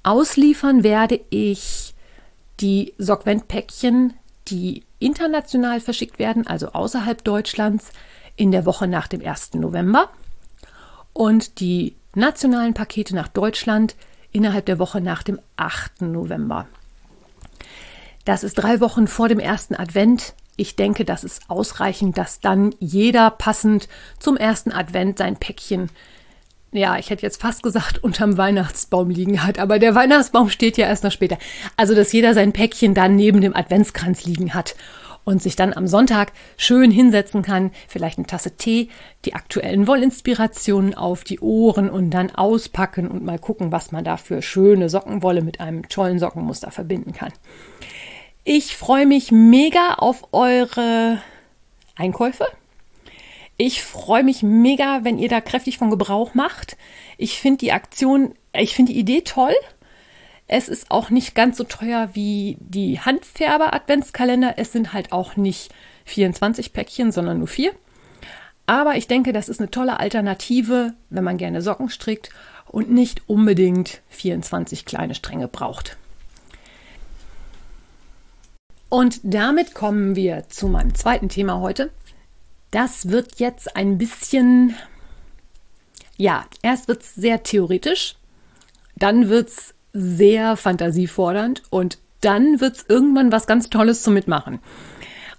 Ausliefern 0.03 0.83
werde 0.83 1.21
ich 1.31 1.95
die 2.59 2.93
Sockvent-Päckchen, 2.99 4.15
die 4.49 4.83
international 4.99 5.79
verschickt 5.79 6.19
werden, 6.19 6.45
also 6.45 6.73
außerhalb 6.73 7.23
Deutschlands, 7.23 7.93
in 8.35 8.51
der 8.51 8.67
Woche 8.67 8.89
nach 8.89 9.07
dem 9.07 9.25
1. 9.25 9.55
November 9.55 10.11
und 11.13 11.61
die 11.61 11.95
nationalen 12.17 12.75
Pakete 12.75 13.15
nach 13.15 13.29
Deutschland 13.29 13.95
innerhalb 14.33 14.67
der 14.67 14.81
Woche 14.81 15.01
nach 15.01 15.23
dem 15.23 15.39
8. 15.57 16.03
November. 16.03 16.67
Das 18.25 18.43
ist 18.43 18.55
drei 18.55 18.81
Wochen 18.81 19.07
vor 19.07 19.29
dem 19.29 19.39
ersten 19.39 19.75
Advent. 19.75 20.35
Ich 20.57 20.77
denke, 20.77 21.05
das 21.05 21.25
ist 21.25 21.43
ausreichend, 21.49 22.17
dass 22.17 22.41
dann 22.41 22.75
jeder 22.79 23.31
passend 23.31 23.89
zum 24.19 24.37
ersten 24.37 24.73
Advent 24.73 25.19
sein 25.19 25.37
Päckchen, 25.37 25.91
ja, 26.73 26.99
ich 26.99 27.11
hätte 27.11 27.23
jetzt 27.23 27.41
fast 27.41 27.63
gesagt, 27.63 28.03
unterm 28.03 28.37
Weihnachtsbaum 28.37 29.09
liegen 29.11 29.45
hat, 29.45 29.59
aber 29.59 29.79
der 29.79 29.95
Weihnachtsbaum 29.95 30.49
steht 30.49 30.77
ja 30.77 30.87
erst 30.87 31.05
noch 31.05 31.13
später. 31.13 31.39
Also, 31.77 31.95
dass 31.95 32.13
jeder 32.13 32.35
sein 32.35 32.53
Päckchen 32.53 32.95
dann 32.95 33.15
neben 33.15 33.41
dem 33.41 33.55
Adventskranz 33.55 34.25
liegen 34.25 34.55
hat 34.55 34.75
und 35.25 35.43
sich 35.43 35.57
dann 35.57 35.73
am 35.73 35.87
Sonntag 35.87 36.33
schön 36.57 36.91
hinsetzen 36.91 37.43
kann, 37.43 37.71
vielleicht 37.89 38.19
eine 38.19 38.27
Tasse 38.27 38.57
Tee, 38.57 38.89
die 39.25 39.35
aktuellen 39.35 39.87
Wollinspirationen 39.87 40.95
auf 40.95 41.25
die 41.25 41.41
Ohren 41.41 41.91
und 41.91 42.11
dann 42.11 42.31
auspacken 42.35 43.09
und 43.09 43.25
mal 43.25 43.39
gucken, 43.39 43.73
was 43.73 43.93
man 43.93 44.05
da 44.05 44.17
für 44.17 44.43
schöne 44.43 44.89
Sockenwolle 44.89 45.43
mit 45.43 45.61
einem 45.61 45.89
tollen 45.89 46.19
Sockenmuster 46.19 46.71
verbinden 46.71 47.13
kann. 47.13 47.33
Ich 48.47 48.77
freue 48.77 49.07
mich 49.07 49.33
mega 49.33 49.95
auf 49.95 50.29
eure 50.33 51.19
Einkäufe. 51.97 52.47
Ich 53.57 53.83
freue 53.83 54.23
mich 54.23 54.43
mega, 54.43 55.01
wenn 55.03 55.19
ihr 55.19 55.31
da 55.31 55.41
kräftig 55.41 55.79
von 55.79 55.89
Gebrauch 55.89 56.35
macht. 56.35 56.77
Ich 57.17 57.41
finde 57.41 57.59
die 57.59 57.73
Aktion, 57.73 58.35
ich 58.53 58.75
finde 58.75 58.93
die 58.93 58.99
Idee 58.99 59.23
toll. 59.23 59.55
Es 60.47 60.69
ist 60.69 60.91
auch 60.91 61.09
nicht 61.09 61.35
ganz 61.35 61.57
so 61.57 61.65
teuer 61.65 62.11
wie 62.13 62.59
die 62.61 63.01
Handfärber-Adventskalender. 63.01 64.59
Es 64.59 64.73
sind 64.73 64.93
halt 64.93 65.13
auch 65.13 65.37
nicht 65.37 65.73
24 66.05 66.75
Päckchen, 66.75 67.13
sondern 67.13 67.39
nur 67.39 67.49
vier. 67.49 67.73
Aber 68.67 68.97
ich 68.97 69.07
denke, 69.07 69.33
das 69.33 69.49
ist 69.49 69.61
eine 69.61 69.71
tolle 69.71 70.01
Alternative, 70.01 70.93
wenn 71.09 71.25
man 71.25 71.39
gerne 71.39 71.63
Socken 71.63 71.89
strickt 71.89 72.29
und 72.67 72.91
nicht 72.91 73.23
unbedingt 73.27 74.03
24 74.11 74.85
kleine 74.85 75.15
Stränge 75.15 75.49
braucht. 75.49 75.97
Und 78.95 79.19
damit 79.25 79.75
kommen 79.75 80.15
wir 80.15 80.49
zu 80.49 80.69
meinem 80.69 80.95
zweiten 80.95 81.29
Thema 81.29 81.59
heute. 81.59 81.91
Das 82.71 83.09
wird 83.09 83.41
jetzt 83.41 83.75
ein 83.75 83.99
bisschen, 83.99 84.77
ja, 86.17 86.45
erst 86.63 86.87
wird 86.87 87.03
es 87.03 87.13
sehr 87.17 87.43
theoretisch, 87.43 88.15
dann 88.95 89.29
wird 89.29 89.49
es 89.49 89.75
sehr 89.93 90.57
fantasiefordernd 90.57 91.65
und 91.71 91.99
dann 92.21 92.61
wird 92.61 92.77
es 92.77 92.85
irgendwann 92.89 93.33
was 93.33 93.49
ganz 93.49 93.69
Tolles 93.69 94.05
zum 94.05 94.15
Mitmachen. 94.15 94.61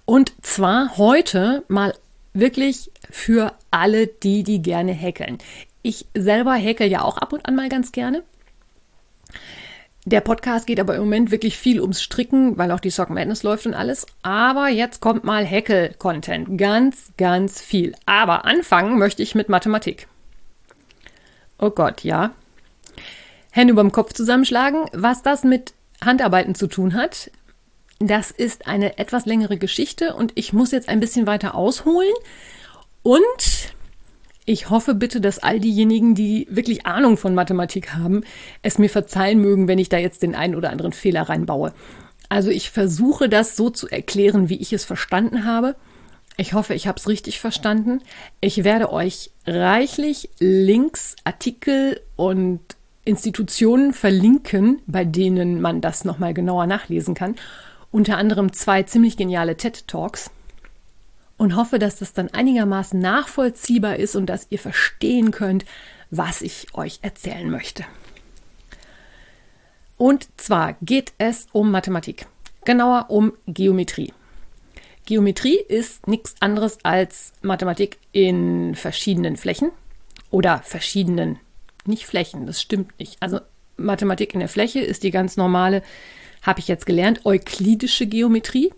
Und 0.03 0.33
zwar 0.41 0.97
heute 0.97 1.63
mal 1.69 1.93
wirklich 2.33 2.91
für 3.09 3.53
alle 3.71 4.07
die, 4.07 4.43
die 4.43 4.61
gerne 4.61 4.91
häkeln. 4.91 5.37
Ich 5.81 6.07
selber 6.13 6.55
häkel 6.55 6.91
ja 6.91 7.03
auch 7.03 7.17
ab 7.19 7.31
und 7.31 7.45
an 7.45 7.55
mal 7.55 7.69
ganz 7.69 7.93
gerne. 7.93 8.21
Der 10.07 10.21
Podcast 10.21 10.67
geht 10.67 10.79
aber 10.79 10.93
im 10.95 11.01
Moment 11.01 11.31
wirklich 11.31 11.57
viel 11.57 11.81
ums 11.81 12.03
Stricken, 12.03 12.59
weil 12.59 12.71
auch 12.71 12.79
die 12.79 12.91
Sock 12.91 13.09
Madness 13.09 13.41
läuft 13.41 13.65
und 13.65 13.73
alles. 13.73 14.05
Aber 14.21 14.69
jetzt 14.69 15.01
kommt 15.01 15.23
mal 15.23 15.43
Häkel-Content. 15.43 16.59
Ganz, 16.59 17.11
ganz 17.17 17.59
viel. 17.59 17.95
Aber 18.05 18.45
anfangen 18.45 18.99
möchte 18.99 19.23
ich 19.23 19.33
mit 19.33 19.49
Mathematik. 19.49 20.07
Oh 21.57 21.71
Gott, 21.71 22.03
ja. 22.03 22.35
Hände 23.49 23.71
überm 23.71 23.91
Kopf 23.91 24.13
zusammenschlagen. 24.13 24.85
Was 24.93 25.23
das 25.23 25.43
mit 25.43 25.73
Handarbeiten 26.03 26.53
zu 26.53 26.67
tun 26.67 26.93
hat, 26.93 27.31
das 27.97 28.29
ist 28.29 28.67
eine 28.67 28.99
etwas 28.99 29.25
längere 29.25 29.57
Geschichte 29.57 30.13
und 30.13 30.33
ich 30.35 30.53
muss 30.53 30.71
jetzt 30.71 30.87
ein 30.87 30.99
bisschen 30.99 31.25
weiter 31.25 31.55
ausholen. 31.55 32.13
Und 33.01 33.74
ich 34.45 34.69
hoffe 34.69 34.93
bitte, 34.93 35.21
dass 35.21 35.39
all 35.39 35.59
diejenigen, 35.59 36.13
die 36.13 36.47
wirklich 36.49 36.85
Ahnung 36.85 37.17
von 37.17 37.33
Mathematik 37.33 37.93
haben, 37.95 38.21
es 38.61 38.77
mir 38.77 38.89
verzeihen 38.89 39.39
mögen, 39.39 39.67
wenn 39.67 39.79
ich 39.79 39.89
da 39.89 39.97
jetzt 39.97 40.21
den 40.21 40.35
einen 40.35 40.55
oder 40.55 40.69
anderen 40.69 40.93
Fehler 40.93 41.23
reinbaue. 41.23 41.73
Also 42.29 42.49
ich 42.49 42.69
versuche 42.69 43.27
das 43.27 43.55
so 43.55 43.69
zu 43.69 43.87
erklären, 43.87 44.49
wie 44.49 44.57
ich 44.57 44.71
es 44.71 44.85
verstanden 44.85 45.45
habe. 45.45 45.75
Ich 46.37 46.53
hoffe, 46.53 46.73
ich 46.73 46.87
habe 46.87 46.99
es 46.99 47.07
richtig 47.07 47.39
verstanden. 47.39 48.01
Ich 48.39 48.63
werde 48.63 48.91
euch 48.91 49.31
reichlich 49.47 50.29
Links, 50.39 51.15
Artikel 51.23 52.01
und 52.15 52.59
Institutionen 53.03 53.93
verlinken, 53.93 54.81
bei 54.85 55.05
denen 55.05 55.61
man 55.61 55.81
das 55.81 56.05
nochmal 56.05 56.33
genauer 56.33 56.67
nachlesen 56.67 57.13
kann. 57.15 57.35
Unter 57.91 58.17
anderem 58.17 58.51
zwei 58.53 58.83
ziemlich 58.83 59.17
geniale 59.17 59.55
TED 59.55 59.87
Talks 59.87 60.29
und 61.37 61.55
hoffe, 61.55 61.79
dass 61.79 61.97
das 61.97 62.13
dann 62.13 62.29
einigermaßen 62.29 62.99
nachvollziehbar 62.99 63.97
ist 63.97 64.15
und 64.15 64.27
dass 64.27 64.47
ihr 64.49 64.59
verstehen 64.59 65.31
könnt, 65.31 65.65
was 66.11 66.41
ich 66.41 66.67
euch 66.73 66.99
erzählen 67.01 67.49
möchte. 67.49 67.85
Und 69.97 70.27
zwar 70.37 70.73
geht 70.81 71.13
es 71.17 71.47
um 71.51 71.71
Mathematik, 71.71 72.27
genauer 72.65 73.05
um 73.09 73.33
Geometrie. 73.47 74.13
Geometrie 75.05 75.57
ist 75.57 76.07
nichts 76.07 76.35
anderes 76.39 76.79
als 76.83 77.33
Mathematik 77.41 77.97
in 78.11 78.75
verschiedenen 78.75 79.37
Flächen 79.37 79.71
oder 80.31 80.59
verschiedenen, 80.63 81.39
nicht 81.85 82.05
Flächen, 82.07 82.47
das 82.47 82.61
stimmt 82.61 82.97
nicht. 82.99 83.17
Also 83.19 83.39
Mathematik 83.77 84.33
in 84.33 84.39
der 84.39 84.49
Fläche 84.49 84.79
ist 84.79 85.03
die 85.03 85.11
ganz 85.11 85.37
normale, 85.37 85.83
habe 86.41 86.59
ich 86.59 86.67
jetzt 86.67 86.85
gelernt, 86.85 87.25
euklidische 87.25 88.07
Geometrie. 88.07 88.71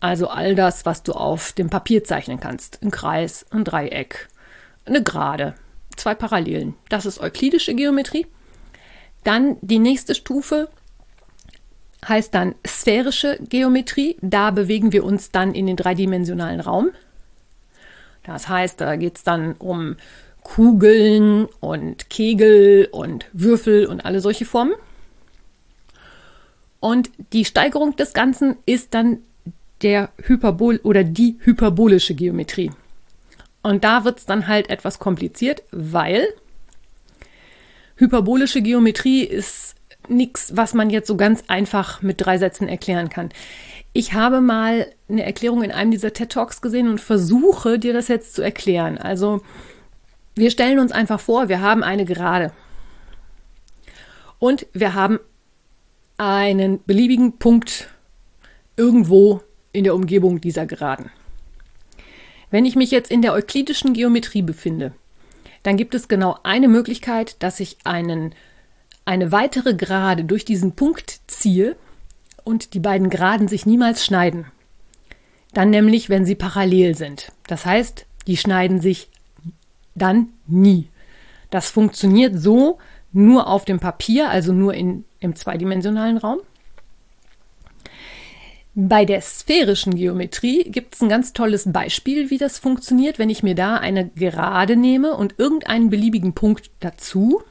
Also 0.00 0.28
all 0.28 0.54
das, 0.54 0.86
was 0.86 1.02
du 1.02 1.12
auf 1.12 1.52
dem 1.52 1.70
Papier 1.70 2.04
zeichnen 2.04 2.38
kannst. 2.40 2.82
Ein 2.82 2.90
Kreis, 2.90 3.46
ein 3.50 3.64
Dreieck, 3.64 4.28
eine 4.84 5.02
Gerade, 5.02 5.54
zwei 5.96 6.14
Parallelen. 6.14 6.74
Das 6.88 7.06
ist 7.06 7.20
euklidische 7.20 7.74
Geometrie. 7.74 8.26
Dann 9.24 9.56
die 9.60 9.80
nächste 9.80 10.14
Stufe 10.14 10.68
heißt 12.06 12.32
dann 12.34 12.54
sphärische 12.66 13.38
Geometrie. 13.48 14.16
Da 14.20 14.52
bewegen 14.52 14.92
wir 14.92 15.04
uns 15.04 15.30
dann 15.30 15.54
in 15.54 15.66
den 15.66 15.76
dreidimensionalen 15.76 16.60
Raum. 16.60 16.90
Das 18.22 18.48
heißt, 18.48 18.80
da 18.80 18.96
geht 18.96 19.16
es 19.16 19.24
dann 19.24 19.54
um 19.54 19.96
Kugeln 20.42 21.46
und 21.60 22.08
Kegel 22.08 22.88
und 22.92 23.26
Würfel 23.32 23.86
und 23.86 24.04
alle 24.04 24.20
solche 24.20 24.44
Formen. 24.44 24.74
Und 26.80 27.10
die 27.32 27.44
Steigerung 27.44 27.96
des 27.96 28.12
Ganzen 28.12 28.56
ist 28.64 28.94
dann 28.94 29.18
der 29.82 30.10
Hyperbol 30.22 30.80
oder 30.82 31.04
die 31.04 31.38
hyperbolische 31.40 32.14
Geometrie. 32.14 32.70
Und 33.62 33.84
da 33.84 34.04
wird 34.04 34.18
es 34.18 34.26
dann 34.26 34.46
halt 34.46 34.70
etwas 34.70 34.98
kompliziert, 34.98 35.62
weil 35.70 36.26
hyperbolische 37.96 38.62
Geometrie 38.62 39.24
ist 39.24 39.74
nichts, 40.08 40.56
was 40.56 40.74
man 40.74 40.90
jetzt 40.90 41.08
so 41.08 41.16
ganz 41.16 41.44
einfach 41.48 42.02
mit 42.02 42.20
drei 42.20 42.38
Sätzen 42.38 42.68
erklären 42.68 43.08
kann. 43.08 43.30
Ich 43.92 44.12
habe 44.12 44.40
mal 44.40 44.86
eine 45.08 45.24
Erklärung 45.24 45.62
in 45.62 45.72
einem 45.72 45.90
dieser 45.90 46.12
TED 46.12 46.30
Talks 46.30 46.60
gesehen 46.60 46.88
und 46.88 47.00
versuche 47.00 47.78
dir 47.78 47.92
das 47.92 48.08
jetzt 48.08 48.34
zu 48.34 48.42
erklären. 48.42 48.98
Also 48.98 49.42
wir 50.34 50.50
stellen 50.50 50.78
uns 50.78 50.92
einfach 50.92 51.20
vor, 51.20 51.48
wir 51.48 51.60
haben 51.60 51.82
eine 51.82 52.04
Gerade 52.04 52.52
und 54.38 54.66
wir 54.72 54.94
haben 54.94 55.18
einen 56.16 56.82
beliebigen 56.84 57.38
Punkt 57.38 57.88
irgendwo 58.76 59.42
in 59.72 59.84
der 59.84 59.94
Umgebung 59.94 60.40
dieser 60.40 60.66
Geraden. 60.66 61.10
Wenn 62.50 62.64
ich 62.64 62.76
mich 62.76 62.90
jetzt 62.90 63.10
in 63.10 63.22
der 63.22 63.34
euklidischen 63.34 63.92
Geometrie 63.92 64.42
befinde, 64.42 64.92
dann 65.62 65.76
gibt 65.76 65.94
es 65.94 66.08
genau 66.08 66.38
eine 66.42 66.68
Möglichkeit, 66.68 67.42
dass 67.42 67.60
ich 67.60 67.76
einen, 67.84 68.34
eine 69.04 69.32
weitere 69.32 69.74
Gerade 69.74 70.24
durch 70.24 70.44
diesen 70.44 70.72
Punkt 70.72 71.20
ziehe 71.26 71.76
und 72.44 72.72
die 72.74 72.80
beiden 72.80 73.10
Geraden 73.10 73.48
sich 73.48 73.66
niemals 73.66 74.04
schneiden. 74.04 74.46
Dann 75.52 75.70
nämlich, 75.70 76.08
wenn 76.08 76.24
sie 76.24 76.34
parallel 76.34 76.94
sind. 76.94 77.32
Das 77.46 77.66
heißt, 77.66 78.06
die 78.26 78.36
schneiden 78.36 78.80
sich 78.80 79.10
dann 79.94 80.28
nie. 80.46 80.88
Das 81.50 81.70
funktioniert 81.70 82.38
so 82.38 82.78
nur 83.12 83.48
auf 83.48 83.64
dem 83.64 83.80
Papier, 83.80 84.30
also 84.30 84.52
nur 84.52 84.74
in, 84.74 85.04
im 85.20 85.34
zweidimensionalen 85.34 86.18
Raum. 86.18 86.38
Bei 88.80 89.04
der 89.04 89.22
sphärischen 89.22 89.96
Geometrie 89.96 90.62
gibt 90.62 90.94
es 90.94 91.00
ein 91.00 91.08
ganz 91.08 91.32
tolles 91.32 91.72
Beispiel, 91.72 92.30
wie 92.30 92.38
das 92.38 92.60
funktioniert, 92.60 93.18
wenn 93.18 93.28
ich 93.28 93.42
mir 93.42 93.56
da 93.56 93.74
eine 93.74 94.08
Gerade 94.10 94.76
nehme 94.76 95.16
und 95.16 95.34
irgendeinen 95.36 95.90
beliebigen 95.90 96.32
Punkt 96.32 96.70
dazu. 96.78 97.42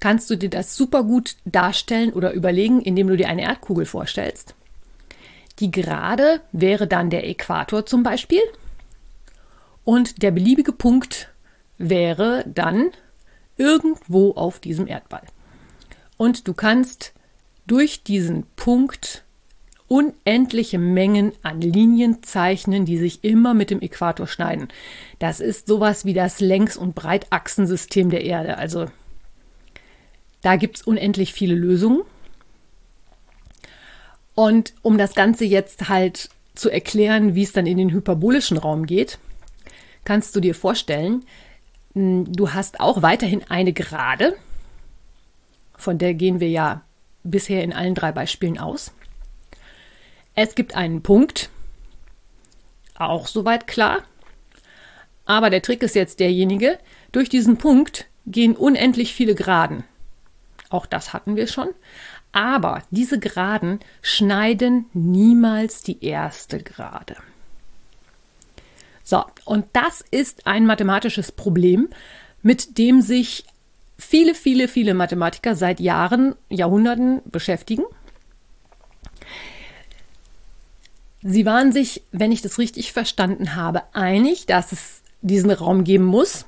Kannst 0.00 0.30
du 0.30 0.36
dir 0.36 0.48
das 0.48 0.74
super 0.74 1.04
gut 1.04 1.36
darstellen 1.44 2.14
oder 2.14 2.32
überlegen, 2.32 2.80
indem 2.80 3.08
du 3.08 3.16
dir 3.18 3.28
eine 3.28 3.42
Erdkugel 3.42 3.84
vorstellst. 3.84 4.54
Die 5.58 5.70
Gerade 5.70 6.40
wäre 6.52 6.86
dann 6.86 7.10
der 7.10 7.28
Äquator 7.28 7.84
zum 7.84 8.02
Beispiel 8.02 8.40
und 9.84 10.22
der 10.22 10.30
beliebige 10.30 10.72
Punkt 10.72 11.28
wäre 11.76 12.42
dann 12.46 12.90
irgendwo 13.58 14.30
auf 14.30 14.60
diesem 14.60 14.86
Erdball. 14.86 15.24
Und 16.16 16.48
du 16.48 16.54
kannst 16.54 17.12
durch 17.66 18.02
diesen 18.02 18.46
Punkt 18.56 19.24
unendliche 19.92 20.78
Mengen 20.78 21.32
an 21.42 21.60
Linien 21.60 22.22
zeichnen, 22.22 22.86
die 22.86 22.96
sich 22.96 23.22
immer 23.24 23.52
mit 23.52 23.68
dem 23.68 23.82
Äquator 23.82 24.26
schneiden. 24.26 24.68
Das 25.18 25.38
ist 25.38 25.66
sowas 25.66 26.06
wie 26.06 26.14
das 26.14 26.40
Längs- 26.40 26.78
und 26.78 26.94
Breitachsensystem 26.94 28.08
der 28.08 28.24
Erde. 28.24 28.56
Also 28.56 28.86
da 30.40 30.56
gibt 30.56 30.78
es 30.78 30.82
unendlich 30.82 31.34
viele 31.34 31.54
Lösungen. 31.54 32.04
Und 34.34 34.72
um 34.80 34.96
das 34.96 35.14
Ganze 35.14 35.44
jetzt 35.44 35.90
halt 35.90 36.30
zu 36.54 36.70
erklären, 36.70 37.34
wie 37.34 37.42
es 37.42 37.52
dann 37.52 37.66
in 37.66 37.76
den 37.76 37.92
hyperbolischen 37.92 38.56
Raum 38.56 38.86
geht, 38.86 39.18
kannst 40.04 40.34
du 40.34 40.40
dir 40.40 40.54
vorstellen, 40.54 41.22
hm, 41.92 42.32
du 42.32 42.54
hast 42.54 42.80
auch 42.80 43.02
weiterhin 43.02 43.42
eine 43.50 43.74
Gerade, 43.74 44.36
von 45.76 45.98
der 45.98 46.14
gehen 46.14 46.40
wir 46.40 46.48
ja 46.48 46.80
bisher 47.24 47.62
in 47.62 47.74
allen 47.74 47.94
drei 47.94 48.10
Beispielen 48.10 48.56
aus. 48.56 48.90
Es 50.34 50.54
gibt 50.54 50.74
einen 50.74 51.02
Punkt, 51.02 51.50
auch 52.94 53.26
soweit 53.26 53.66
klar. 53.66 54.02
Aber 55.24 55.50
der 55.50 55.62
Trick 55.62 55.82
ist 55.82 55.94
jetzt 55.94 56.20
derjenige, 56.20 56.78
durch 57.12 57.28
diesen 57.28 57.58
Punkt 57.58 58.06
gehen 58.26 58.56
unendlich 58.56 59.14
viele 59.14 59.34
Geraden. 59.34 59.84
Auch 60.70 60.86
das 60.86 61.12
hatten 61.12 61.36
wir 61.36 61.46
schon. 61.46 61.68
Aber 62.32 62.82
diese 62.90 63.18
Geraden 63.18 63.80
schneiden 64.00 64.86
niemals 64.94 65.82
die 65.82 66.02
erste 66.04 66.62
Gerade. 66.62 67.16
So, 69.04 69.24
und 69.44 69.66
das 69.74 70.02
ist 70.10 70.46
ein 70.46 70.64
mathematisches 70.64 71.32
Problem, 71.32 71.88
mit 72.42 72.78
dem 72.78 73.02
sich 73.02 73.44
viele, 73.98 74.34
viele, 74.34 74.68
viele 74.68 74.94
Mathematiker 74.94 75.54
seit 75.54 75.80
Jahren, 75.80 76.34
Jahrhunderten 76.48 77.20
beschäftigen. 77.26 77.84
Sie 81.22 81.46
waren 81.46 81.70
sich, 81.72 82.02
wenn 82.10 82.32
ich 82.32 82.42
das 82.42 82.58
richtig 82.58 82.92
verstanden 82.92 83.54
habe, 83.54 83.82
einig, 83.92 84.46
dass 84.46 84.72
es 84.72 85.02
diesen 85.20 85.50
Raum 85.50 85.84
geben 85.84 86.04
muss. 86.04 86.46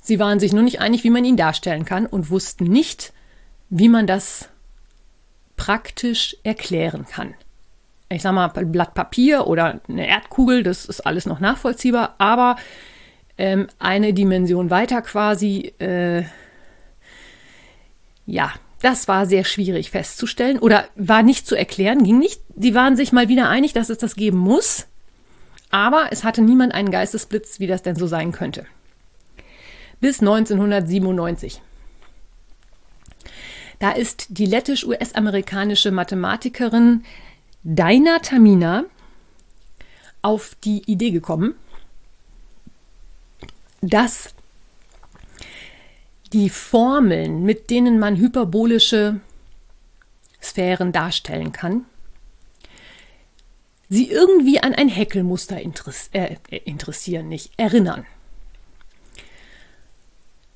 Sie 0.00 0.18
waren 0.18 0.40
sich 0.40 0.52
nur 0.52 0.62
nicht 0.62 0.80
einig, 0.80 1.04
wie 1.04 1.10
man 1.10 1.24
ihn 1.24 1.36
darstellen 1.36 1.84
kann 1.84 2.06
und 2.06 2.30
wussten 2.30 2.64
nicht, 2.64 3.12
wie 3.68 3.88
man 3.88 4.06
das 4.06 4.48
praktisch 5.56 6.36
erklären 6.42 7.06
kann. 7.06 7.34
Ich 8.08 8.22
sag 8.22 8.32
mal, 8.32 8.50
ein 8.54 8.72
Blatt 8.72 8.94
Papier 8.94 9.46
oder 9.46 9.80
eine 9.88 10.06
Erdkugel, 10.06 10.62
das 10.62 10.84
ist 10.84 11.00
alles 11.00 11.26
noch 11.26 11.40
nachvollziehbar, 11.40 12.14
aber 12.18 12.56
ähm, 13.38 13.66
eine 13.78 14.12
Dimension 14.12 14.70
weiter 14.70 15.02
quasi, 15.02 15.72
äh, 15.78 16.24
ja, 18.26 18.52
das 18.84 19.08
war 19.08 19.24
sehr 19.24 19.44
schwierig 19.44 19.90
festzustellen 19.90 20.58
oder 20.58 20.84
war 20.94 21.22
nicht 21.22 21.46
zu 21.46 21.54
erklären, 21.54 22.04
ging 22.04 22.18
nicht. 22.18 22.42
Die 22.54 22.74
waren 22.74 22.96
sich 22.96 23.12
mal 23.12 23.28
wieder 23.28 23.48
einig, 23.48 23.72
dass 23.72 23.88
es 23.88 23.96
das 23.96 24.14
geben 24.14 24.36
muss, 24.36 24.86
aber 25.70 26.08
es 26.10 26.22
hatte 26.22 26.42
niemand 26.42 26.74
einen 26.74 26.90
Geistesblitz, 26.90 27.60
wie 27.60 27.66
das 27.66 27.82
denn 27.82 27.96
so 27.96 28.06
sein 28.06 28.30
könnte. 28.30 28.66
Bis 30.00 30.20
1997. 30.20 31.62
Da 33.78 33.92
ist 33.92 34.26
die 34.28 34.44
lettisch-US-amerikanische 34.44 35.90
Mathematikerin 35.90 37.04
Daina 37.62 38.18
Tamina 38.18 38.84
auf 40.20 40.56
die 40.62 40.82
Idee 40.84 41.10
gekommen, 41.10 41.54
dass 43.80 44.34
die 46.34 46.50
Formeln, 46.50 47.44
mit 47.44 47.70
denen 47.70 48.00
man 48.00 48.16
hyperbolische 48.16 49.20
Sphären 50.42 50.90
darstellen 50.90 51.52
kann, 51.52 51.86
sie 53.88 54.10
irgendwie 54.10 54.60
an 54.60 54.74
ein 54.74 54.88
Häckelmuster 54.88 55.58
äh, 56.12 56.36
interessieren, 56.64 57.28
nicht 57.28 57.52
erinnern. 57.56 58.04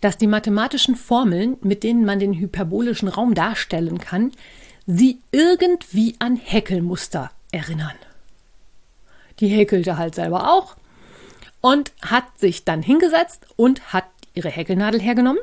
Dass 0.00 0.18
die 0.18 0.26
mathematischen 0.26 0.96
Formeln, 0.96 1.56
mit 1.60 1.84
denen 1.84 2.04
man 2.04 2.18
den 2.18 2.34
hyperbolischen 2.34 3.08
Raum 3.08 3.34
darstellen 3.34 3.98
kann, 3.98 4.32
sie 4.86 5.20
irgendwie 5.30 6.16
an 6.18 6.36
Häckelmuster 6.36 7.30
erinnern. 7.52 7.96
Die 9.38 9.48
häkelte 9.48 9.96
halt 9.96 10.16
selber 10.16 10.52
auch 10.52 10.76
und 11.60 11.92
hat 12.02 12.38
sich 12.38 12.64
dann 12.64 12.82
hingesetzt 12.82 13.46
und 13.54 13.92
hat 13.92 14.06
ihre 14.34 14.48
Häkelnadel 14.48 15.00
hergenommen 15.00 15.40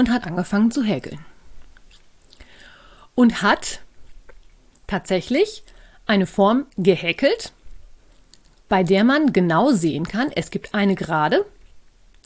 und 0.00 0.08
hat 0.08 0.26
angefangen 0.26 0.70
zu 0.70 0.82
häkeln. 0.82 1.18
Und 3.14 3.42
hat 3.42 3.80
tatsächlich 4.86 5.62
eine 6.06 6.26
Form 6.26 6.64
gehäkelt, 6.78 7.52
bei 8.70 8.82
der 8.82 9.04
man 9.04 9.34
genau 9.34 9.72
sehen 9.72 10.08
kann, 10.08 10.32
es 10.34 10.50
gibt 10.50 10.74
eine 10.74 10.94
Gerade, 10.94 11.44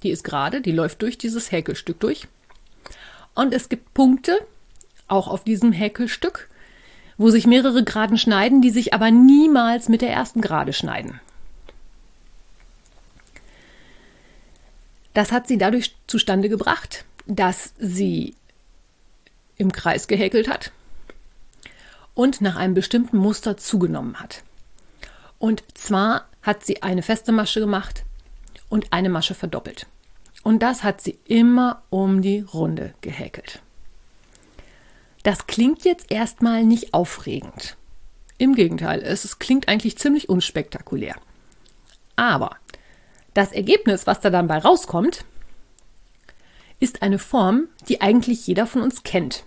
die 0.04 0.10
ist 0.10 0.22
gerade, 0.22 0.60
die 0.60 0.70
läuft 0.70 1.02
durch 1.02 1.18
dieses 1.18 1.50
Häkelstück 1.50 1.98
durch. 1.98 2.28
Und 3.34 3.52
es 3.52 3.68
gibt 3.68 3.92
Punkte, 3.92 4.38
auch 5.08 5.26
auf 5.26 5.42
diesem 5.42 5.72
Häkelstück, 5.72 6.48
wo 7.18 7.30
sich 7.30 7.44
mehrere 7.44 7.82
Geraden 7.82 8.18
schneiden, 8.18 8.62
die 8.62 8.70
sich 8.70 8.94
aber 8.94 9.10
niemals 9.10 9.88
mit 9.88 10.00
der 10.00 10.12
ersten 10.12 10.40
Gerade 10.40 10.72
schneiden. 10.72 11.20
Das 15.12 15.32
hat 15.32 15.48
sie 15.48 15.58
dadurch 15.58 15.96
zustande 16.06 16.48
gebracht, 16.48 17.04
dass 17.26 17.74
sie 17.78 18.34
im 19.56 19.72
Kreis 19.72 20.06
gehäkelt 20.06 20.48
hat 20.48 20.72
und 22.14 22.40
nach 22.40 22.56
einem 22.56 22.74
bestimmten 22.74 23.16
Muster 23.16 23.56
zugenommen 23.56 24.20
hat. 24.20 24.42
Und 25.38 25.64
zwar 25.74 26.26
hat 26.42 26.64
sie 26.64 26.82
eine 26.82 27.02
feste 27.02 27.32
Masche 27.32 27.60
gemacht 27.60 28.04
und 28.68 28.92
eine 28.92 29.08
Masche 29.08 29.34
verdoppelt. 29.34 29.86
Und 30.42 30.62
das 30.62 30.84
hat 30.84 31.00
sie 31.00 31.18
immer 31.26 31.82
um 31.90 32.22
die 32.22 32.40
Runde 32.40 32.94
gehäkelt. 33.00 33.60
Das 35.22 35.46
klingt 35.46 35.84
jetzt 35.84 36.10
erstmal 36.10 36.64
nicht 36.64 36.92
aufregend. 36.92 37.76
Im 38.36 38.54
Gegenteil, 38.54 39.00
es 39.00 39.38
klingt 39.38 39.68
eigentlich 39.68 39.96
ziemlich 39.96 40.28
unspektakulär. 40.28 41.14
Aber 42.16 42.56
das 43.32 43.52
Ergebnis, 43.52 44.06
was 44.06 44.20
da 44.20 44.30
dann 44.30 44.48
bei 44.48 44.58
rauskommt, 44.58 45.24
ist 46.84 47.00
eine 47.00 47.18
Form, 47.18 47.68
die 47.88 48.02
eigentlich 48.02 48.46
jeder 48.46 48.66
von 48.66 48.82
uns 48.82 49.04
kennt, 49.04 49.44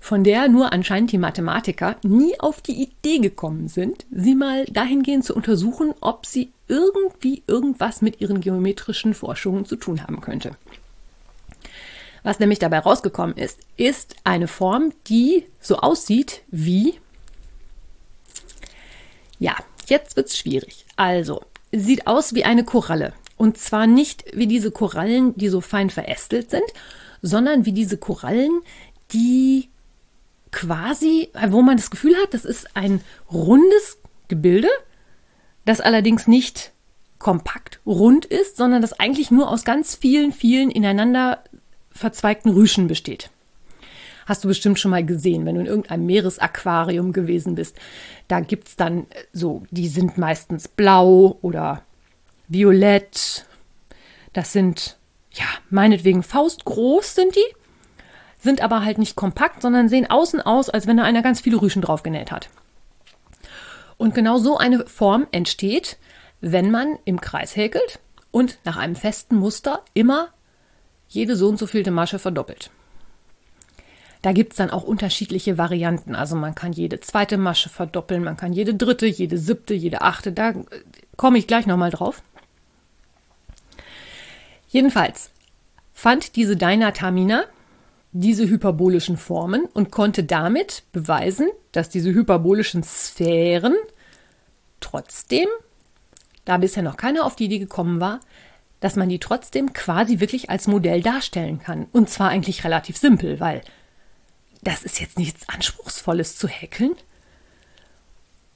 von 0.00 0.24
der 0.24 0.48
nur 0.48 0.72
anscheinend 0.72 1.12
die 1.12 1.18
Mathematiker 1.18 1.96
nie 2.02 2.40
auf 2.40 2.62
die 2.62 2.84
Idee 2.84 3.18
gekommen 3.18 3.68
sind, 3.68 4.06
sie 4.10 4.34
mal 4.34 4.64
dahingehend 4.64 5.26
zu 5.26 5.36
untersuchen, 5.36 5.92
ob 6.00 6.24
sie 6.24 6.50
irgendwie 6.66 7.42
irgendwas 7.46 8.00
mit 8.00 8.22
ihren 8.22 8.40
geometrischen 8.40 9.12
Forschungen 9.12 9.66
zu 9.66 9.76
tun 9.76 10.02
haben 10.02 10.22
könnte. 10.22 10.52
Was 12.22 12.38
nämlich 12.38 12.58
dabei 12.58 12.78
rausgekommen 12.78 13.36
ist, 13.36 13.58
ist 13.76 14.16
eine 14.24 14.48
Form, 14.48 14.94
die 15.06 15.44
so 15.60 15.76
aussieht 15.76 16.40
wie. 16.50 16.94
Ja, 19.38 19.54
jetzt 19.86 20.16
wird's 20.16 20.38
schwierig. 20.38 20.86
Also, 20.96 21.42
sieht 21.72 22.06
aus 22.06 22.34
wie 22.34 22.44
eine 22.44 22.64
Koralle. 22.64 23.12
Und 23.38 23.56
zwar 23.56 23.86
nicht 23.86 24.24
wie 24.34 24.46
diese 24.46 24.70
Korallen, 24.70 25.34
die 25.36 25.48
so 25.48 25.60
fein 25.60 25.90
verästelt 25.90 26.50
sind, 26.50 26.64
sondern 27.22 27.64
wie 27.64 27.72
diese 27.72 27.96
Korallen, 27.96 28.60
die 29.12 29.70
quasi, 30.50 31.30
wo 31.48 31.62
man 31.62 31.76
das 31.76 31.90
Gefühl 31.90 32.16
hat, 32.16 32.34
das 32.34 32.44
ist 32.44 32.76
ein 32.76 33.00
rundes 33.32 33.98
Gebilde, 34.28 34.68
das 35.64 35.80
allerdings 35.80 36.26
nicht 36.26 36.72
kompakt 37.18 37.80
rund 37.86 38.24
ist, 38.24 38.56
sondern 38.56 38.82
das 38.82 38.98
eigentlich 38.98 39.30
nur 39.30 39.50
aus 39.50 39.64
ganz 39.64 39.94
vielen, 39.94 40.32
vielen 40.32 40.70
ineinander 40.70 41.42
verzweigten 41.90 42.50
Rüschen 42.50 42.86
besteht. 42.86 43.30
Hast 44.26 44.44
du 44.44 44.48
bestimmt 44.48 44.78
schon 44.78 44.90
mal 44.90 45.04
gesehen, 45.04 45.46
wenn 45.46 45.54
du 45.54 45.62
in 45.62 45.66
irgendeinem 45.66 46.06
Meeresaquarium 46.06 47.12
gewesen 47.12 47.54
bist. 47.54 47.76
Da 48.28 48.40
gibt 48.40 48.68
es 48.68 48.76
dann 48.76 49.06
so, 49.32 49.62
die 49.70 49.88
sind 49.88 50.18
meistens 50.18 50.68
blau 50.68 51.38
oder 51.40 51.82
violett. 52.48 53.46
Das 54.32 54.52
sind, 54.52 54.98
ja, 55.32 55.46
meinetwegen 55.70 56.22
faustgroß 56.22 57.14
sind 57.14 57.36
die, 57.36 57.54
sind 58.38 58.60
aber 58.60 58.84
halt 58.84 58.98
nicht 58.98 59.16
kompakt, 59.16 59.62
sondern 59.62 59.88
sehen 59.88 60.08
außen 60.08 60.40
aus, 60.40 60.70
als 60.70 60.86
wenn 60.86 60.96
da 60.96 61.04
einer 61.04 61.22
ganz 61.22 61.40
viele 61.40 61.60
Rüschen 61.60 61.82
drauf 61.82 62.02
genäht 62.02 62.30
hat. 62.30 62.48
Und 63.96 64.14
genau 64.14 64.38
so 64.38 64.56
eine 64.56 64.86
Form 64.86 65.26
entsteht, 65.32 65.98
wenn 66.40 66.70
man 66.70 66.98
im 67.04 67.20
Kreis 67.20 67.56
häkelt 67.56 67.98
und 68.30 68.58
nach 68.64 68.76
einem 68.76 68.96
festen 68.96 69.36
Muster 69.36 69.82
immer 69.94 70.28
jede 71.08 71.36
so 71.36 71.48
und 71.48 71.58
so 71.58 71.66
vielte 71.66 71.90
Masche 71.90 72.18
verdoppelt. 72.18 72.70
Da 74.22 74.32
gibt 74.32 74.52
es 74.52 74.56
dann 74.56 74.70
auch 74.70 74.82
unterschiedliche 74.82 75.58
Varianten. 75.58 76.14
Also 76.14 76.34
man 76.36 76.54
kann 76.54 76.72
jede 76.72 77.00
zweite 77.00 77.38
Masche 77.38 77.68
verdoppeln, 77.68 78.24
man 78.24 78.36
kann 78.36 78.52
jede 78.52 78.74
dritte, 78.74 79.06
jede 79.06 79.38
siebte, 79.38 79.74
jede 79.74 80.02
achte. 80.02 80.32
Da 80.32 80.54
komme 81.16 81.38
ich 81.38 81.46
gleich 81.46 81.66
nochmal 81.66 81.90
drauf. 81.90 82.22
Jedenfalls 84.68 85.30
fand 85.92 86.36
diese 86.36 86.56
Dynatamina 86.56 87.44
diese 88.12 88.48
hyperbolischen 88.48 89.16
Formen 89.16 89.66
und 89.66 89.90
konnte 89.90 90.24
damit 90.24 90.84
beweisen, 90.92 91.48
dass 91.72 91.90
diese 91.90 92.12
hyperbolischen 92.12 92.82
Sphären 92.82 93.74
trotzdem, 94.80 95.48
da 96.44 96.56
bisher 96.56 96.82
noch 96.82 96.96
keiner 96.96 97.24
auf 97.24 97.36
die 97.36 97.44
Idee 97.44 97.58
gekommen 97.58 98.00
war, 98.00 98.20
dass 98.80 98.96
man 98.96 99.08
die 99.08 99.18
trotzdem 99.18 99.72
quasi 99.72 100.20
wirklich 100.20 100.50
als 100.50 100.68
Modell 100.68 101.02
darstellen 101.02 101.58
kann. 101.58 101.86
Und 101.92 102.08
zwar 102.08 102.30
eigentlich 102.30 102.64
relativ 102.64 102.96
simpel, 102.96 103.40
weil 103.40 103.60
das 104.62 104.84
ist 104.84 105.00
jetzt 105.00 105.18
nichts 105.18 105.48
Anspruchsvolles 105.48 106.38
zu 106.38 106.48
häkeln. 106.48 106.94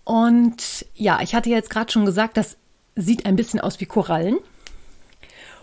Und 0.04 0.86
ja, 0.94 1.20
ich 1.22 1.34
hatte 1.34 1.50
jetzt 1.50 1.70
gerade 1.70 1.92
schon 1.92 2.06
gesagt, 2.06 2.36
das 2.36 2.56
sieht 2.96 3.26
ein 3.26 3.36
bisschen 3.36 3.60
aus 3.60 3.80
wie 3.80 3.86
Korallen. 3.86 4.38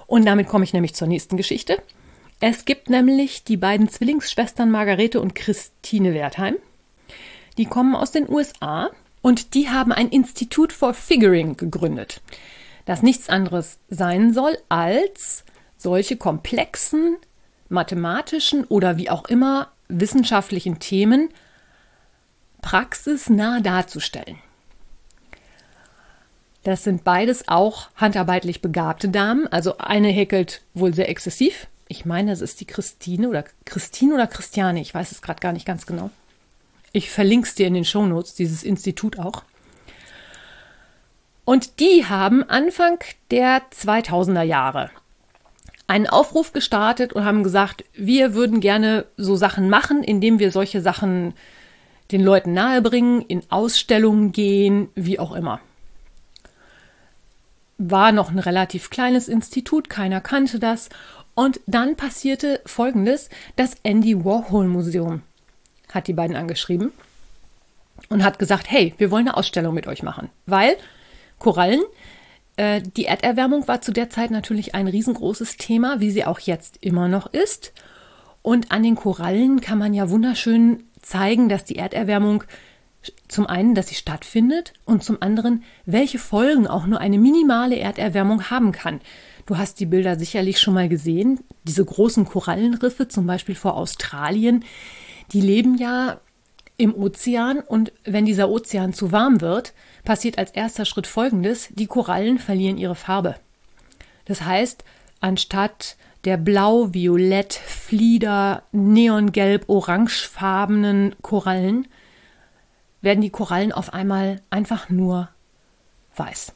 Und 0.10 0.26
damit 0.26 0.48
komme 0.48 0.66
ich 0.66 0.74
nämlich 0.74 0.96
zur 0.96 1.08
nächsten 1.08 1.38
Geschichte. 1.38 1.82
Es 2.42 2.66
gibt 2.66 2.90
nämlich 2.90 3.44
die 3.44 3.58
beiden 3.58 3.90
Zwillingsschwestern 3.90 4.72
Margarete 4.72 5.22
und 5.22 5.36
Christine 5.36 6.14
Wertheim. 6.14 6.56
Die 7.58 7.66
kommen 7.66 7.96
aus 7.96 8.12
den 8.12 8.30
USA 8.30 8.90
und 9.22 9.54
die 9.54 9.70
haben 9.70 9.92
ein 9.92 10.10
Institut 10.10 10.74
for 10.74 10.94
Figuring 10.94 11.58
gegründet 11.58 12.22
das 12.90 13.04
nichts 13.04 13.30
anderes 13.30 13.78
sein 13.88 14.34
soll 14.34 14.58
als 14.68 15.44
solche 15.78 16.18
komplexen 16.18 17.18
mathematischen 17.70 18.64
oder 18.64 18.98
wie 18.98 19.12
auch 19.12 19.26
immer 19.26 19.72
wissenschaftlichen 19.90 20.80
Themen 20.80 21.30
praxisnah 22.64 23.60
darzustellen. 23.60 24.40
Das 26.64 26.84
sind 26.84 27.04
beides 27.04 27.48
auch 27.48 27.90
handarbeitlich 27.96 28.62
begabte 28.62 29.10
Damen. 29.10 29.48
Also 29.48 29.78
eine 29.78 30.10
häkelt 30.10 30.62
wohl 30.74 30.94
sehr 30.94 31.10
exzessiv. 31.10 31.68
Ich 31.88 32.06
meine, 32.06 32.32
es 32.32 32.42
ist 32.42 32.60
die 32.60 32.66
Christine 32.66 33.30
oder 33.30 33.44
Christine 33.66 34.14
oder 34.14 34.28
Christiane. 34.28 34.82
Ich 34.82 34.94
weiß 34.94 35.12
es 35.12 35.22
gerade 35.22 35.40
gar 35.40 35.54
nicht 35.54 35.66
ganz 35.66 35.86
genau. 35.86 36.10
Ich 36.92 37.10
verlinke 37.10 37.48
es 37.48 37.56
dir 37.56 37.68
in 37.68 37.74
den 37.74 37.86
Shownotes, 37.86 38.36
dieses 38.36 38.64
Institut 38.64 39.18
auch. 39.18 39.44
Und 41.46 41.80
die 41.80 42.06
haben 42.06 42.44
Anfang 42.44 43.00
der 43.32 43.62
2000er 43.72 44.44
Jahre 44.44 44.92
einen 45.88 46.06
Aufruf 46.06 46.54
gestartet 46.54 47.14
und 47.14 47.26
haben 47.26 47.44
gesagt, 47.44 47.84
wir 47.94 48.36
würden 48.36 48.60
gerne 48.60 49.06
so 49.18 49.36
Sachen 49.36 49.70
machen, 49.70 50.04
indem 50.04 50.38
wir 50.38 50.52
solche 50.52 50.82
Sachen 50.82 51.34
den 52.12 52.22
Leuten 52.22 52.54
nahebringen, 52.54 53.22
in 53.22 53.42
Ausstellungen 53.50 54.32
gehen, 54.32 54.90
wie 54.94 55.18
auch 55.18 55.34
immer. 55.34 55.60
War 57.80 58.12
noch 58.12 58.30
ein 58.30 58.40
relativ 58.40 58.92
kleines 58.92 59.28
Institut, 59.28 59.90
keiner 59.90 60.22
kannte 60.22 60.60
das. 60.60 60.90
Und 61.34 61.60
dann 61.66 61.96
passierte 61.96 62.62
Folgendes, 62.66 63.30
das 63.56 63.78
Andy 63.84 64.24
Warhol 64.24 64.68
Museum 64.68 65.24
hat 65.92 66.08
die 66.08 66.14
beiden 66.14 66.36
angeschrieben 66.36 66.92
und 68.10 68.24
hat 68.24 68.38
gesagt, 68.38 68.70
hey, 68.70 68.94
wir 68.98 69.10
wollen 69.10 69.28
eine 69.28 69.38
Ausstellung 69.38 69.74
mit 69.74 69.88
euch 69.88 70.04
machen, 70.04 70.30
weil 70.46 70.78
Korallen 71.40 71.82
äh, 72.58 72.82
die 72.82 73.06
Erderwärmung 73.06 73.68
war 73.68 73.82
zu 73.82 73.94
der 73.94 74.10
Zeit 74.10 74.32
natürlich 74.32 74.76
ein 74.76 74.88
riesengroßes 74.88 75.56
Thema, 75.56 76.02
wie 76.02 76.12
sie 76.12 76.26
auch 76.26 76.40
jetzt 76.40 76.78
immer 76.82 77.08
noch 77.08 77.28
ist. 77.28 77.72
Und 78.42 78.72
an 78.72 78.84
den 78.84 78.96
Korallen 78.96 79.62
kann 79.62 79.78
man 79.78 79.94
ja 79.94 80.10
wunderschön 80.10 80.84
zeigen, 81.02 81.48
dass 81.50 81.64
die 81.64 81.78
Erderwärmung 81.78 82.44
zum 83.30 83.48
einen, 83.48 83.76
dass 83.76 83.88
sie 83.88 83.96
stattfindet 83.96 84.74
und 84.86 85.04
zum 85.04 85.22
anderen, 85.22 85.64
welche 85.86 86.20
Folgen 86.20 86.68
auch 86.68 86.86
nur 86.86 87.00
eine 87.00 87.20
minimale 87.20 87.78
Erderwärmung 87.78 88.50
haben 88.50 88.74
kann. 88.74 89.00
Du 89.46 89.58
hast 89.58 89.80
die 89.80 89.86
Bilder 89.86 90.18
sicherlich 90.18 90.60
schon 90.60 90.74
mal 90.74 90.90
gesehen. 90.90 91.40
Diese 91.64 91.86
großen 91.86 92.26
Korallenriffe, 92.26 93.08
zum 93.08 93.26
Beispiel 93.26 93.56
vor 93.56 93.76
Australien, 93.76 94.66
die 95.32 95.42
leben 95.42 95.78
ja 95.78 96.20
im 96.76 96.96
Ozean 96.96 97.60
und 97.60 97.92
wenn 98.04 98.26
dieser 98.26 98.50
Ozean 98.50 98.94
zu 98.94 99.12
warm 99.12 99.42
wird, 99.42 99.74
passiert 100.06 100.38
als 100.38 100.52
erster 100.52 100.86
Schritt 100.86 101.08
Folgendes, 101.08 101.70
die 101.72 101.88
Korallen 101.88 102.40
verlieren 102.40 102.78
ihre 102.78 102.96
Farbe. 102.96 103.36
Das 104.26 104.44
heißt, 104.44 104.84
anstatt 105.20 105.98
der 106.26 106.38
blau, 106.38 106.94
violett, 106.94 107.54
flieder, 107.54 108.64
neongelb, 108.72 109.68
orangefarbenen 109.68 111.16
Korallen 111.22 111.88
werden 113.02 113.22
die 113.22 113.30
Korallen 113.30 113.72
auf 113.72 113.94
einmal 113.94 114.42
einfach 114.50 114.90
nur 114.90 115.30
weiß. 116.16 116.54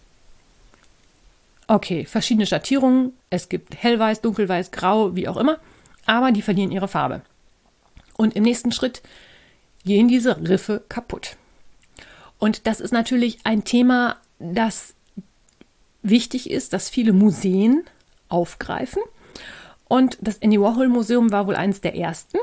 Okay, 1.67 2.05
verschiedene 2.05 2.45
Schattierungen. 2.45 3.13
Es 3.29 3.49
gibt 3.49 3.81
hellweiß, 3.81 4.21
dunkelweiß, 4.21 4.71
grau, 4.71 5.15
wie 5.15 5.27
auch 5.27 5.37
immer. 5.37 5.59
Aber 6.05 6.31
die 6.31 6.41
verlieren 6.41 6.71
ihre 6.71 6.87
Farbe. 6.87 7.21
Und 8.17 8.35
im 8.35 8.43
nächsten 8.43 8.71
Schritt 8.71 9.01
gehen 9.85 10.07
diese 10.07 10.37
Riffe 10.47 10.83
kaputt. 10.89 11.37
Und 12.39 12.67
das 12.67 12.81
ist 12.81 12.91
natürlich 12.91 13.39
ein 13.45 13.63
Thema, 13.63 14.17
das 14.39 14.93
wichtig 16.01 16.49
ist, 16.49 16.73
dass 16.73 16.89
viele 16.89 17.13
Museen 17.13 17.83
aufgreifen. 18.27 19.01
Und 19.87 20.17
das 20.21 20.37
Andy 20.39 20.59
Warhol 20.59 20.89
Museum 20.89 21.31
war 21.31 21.47
wohl 21.47 21.55
eines 21.55 21.81
der 21.81 21.95
ersten. 21.95 22.37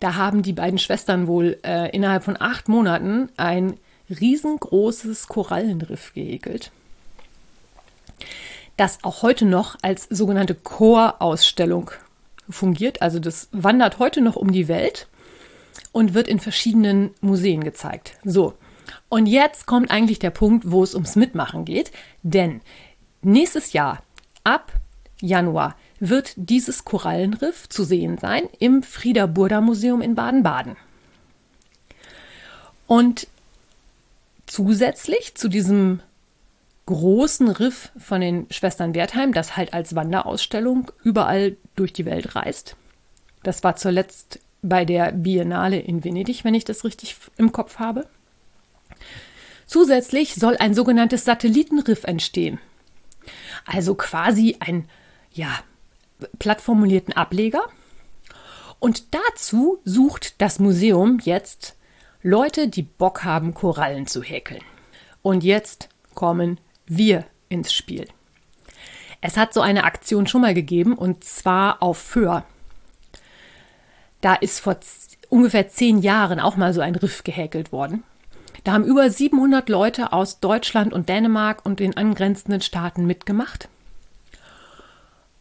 Da 0.00 0.14
haben 0.16 0.42
die 0.42 0.52
beiden 0.52 0.78
Schwestern 0.78 1.26
wohl 1.26 1.58
äh, 1.64 1.90
innerhalb 1.94 2.24
von 2.24 2.40
acht 2.40 2.68
Monaten 2.68 3.28
ein 3.36 3.78
riesengroßes 4.08 5.28
Korallenriff 5.28 6.12
gehäkelt, 6.12 6.70
das 8.76 8.98
auch 9.02 9.22
heute 9.22 9.44
noch 9.44 9.76
als 9.82 10.06
sogenannte 10.10 10.54
Chorausstellung 10.54 11.90
fungiert. 12.48 13.02
Also 13.02 13.18
das 13.18 13.48
wandert 13.52 13.98
heute 13.98 14.20
noch 14.20 14.36
um 14.36 14.52
die 14.52 14.68
Welt 14.68 15.08
und 15.92 16.14
wird 16.14 16.28
in 16.28 16.40
verschiedenen 16.40 17.10
Museen 17.20 17.62
gezeigt. 17.64 18.16
So. 18.24 18.54
Und 19.08 19.26
jetzt 19.26 19.66
kommt 19.66 19.90
eigentlich 19.90 20.18
der 20.18 20.30
Punkt, 20.30 20.70
wo 20.70 20.82
es 20.82 20.94
ums 20.94 21.16
Mitmachen 21.16 21.64
geht, 21.64 21.92
denn 22.22 22.60
nächstes 23.22 23.72
Jahr, 23.72 24.02
ab 24.44 24.72
Januar, 25.20 25.76
wird 26.04 26.32
dieses 26.34 26.84
Korallenriff 26.84 27.68
zu 27.68 27.84
sehen 27.84 28.18
sein 28.18 28.48
im 28.58 28.82
Frieder 28.82 29.28
Burda 29.28 29.60
Museum 29.60 30.02
in 30.02 30.16
Baden-Baden. 30.16 30.76
Und 32.88 33.28
zusätzlich 34.46 35.36
zu 35.36 35.48
diesem 35.48 36.00
großen 36.86 37.46
Riff 37.48 37.92
von 37.96 38.20
den 38.20 38.48
Schwestern 38.50 38.96
Wertheim, 38.96 39.32
das 39.32 39.56
halt 39.56 39.74
als 39.74 39.94
Wanderausstellung 39.94 40.90
überall 41.04 41.56
durch 41.76 41.92
die 41.92 42.04
Welt 42.04 42.34
reist. 42.34 42.74
Das 43.44 43.62
war 43.62 43.76
zuletzt 43.76 44.40
bei 44.60 44.84
der 44.84 45.12
Biennale 45.12 45.78
in 45.78 46.02
Venedig, 46.02 46.42
wenn 46.42 46.54
ich 46.54 46.64
das 46.64 46.84
richtig 46.84 47.16
im 47.36 47.52
Kopf 47.52 47.78
habe. 47.78 48.08
Zusätzlich 49.66 50.34
soll 50.34 50.56
ein 50.56 50.74
sogenanntes 50.74 51.24
Satellitenriff 51.24 52.02
entstehen. 52.02 52.58
Also 53.64 53.94
quasi 53.94 54.56
ein, 54.58 54.88
ja, 55.30 55.60
plattformulierten 56.38 57.14
Ableger. 57.14 57.62
Und 58.78 59.14
dazu 59.14 59.78
sucht 59.84 60.40
das 60.40 60.58
Museum 60.58 61.20
jetzt 61.22 61.76
Leute, 62.22 62.68
die 62.68 62.82
Bock 62.82 63.24
haben, 63.24 63.54
Korallen 63.54 64.06
zu 64.06 64.22
häkeln. 64.22 64.62
Und 65.22 65.44
jetzt 65.44 65.88
kommen 66.14 66.58
wir 66.86 67.24
ins 67.48 67.72
Spiel. 67.72 68.06
Es 69.20 69.36
hat 69.36 69.54
so 69.54 69.60
eine 69.60 69.84
Aktion 69.84 70.26
schon 70.26 70.40
mal 70.40 70.54
gegeben 70.54 70.94
und 70.94 71.22
zwar 71.22 71.82
auf 71.82 71.98
Föhr. 71.98 72.44
Da 74.20 74.34
ist 74.34 74.60
vor 74.60 74.76
ungefähr 75.28 75.68
zehn 75.68 75.98
Jahren 75.98 76.40
auch 76.40 76.56
mal 76.56 76.74
so 76.74 76.80
ein 76.80 76.96
Riff 76.96 77.24
gehäkelt 77.24 77.72
worden. 77.72 78.02
Da 78.64 78.72
haben 78.72 78.84
über 78.84 79.08
700 79.08 79.68
Leute 79.68 80.12
aus 80.12 80.40
Deutschland 80.40 80.92
und 80.92 81.08
Dänemark 81.08 81.64
und 81.64 81.80
den 81.80 81.96
angrenzenden 81.96 82.60
Staaten 82.60 83.06
mitgemacht. 83.06 83.68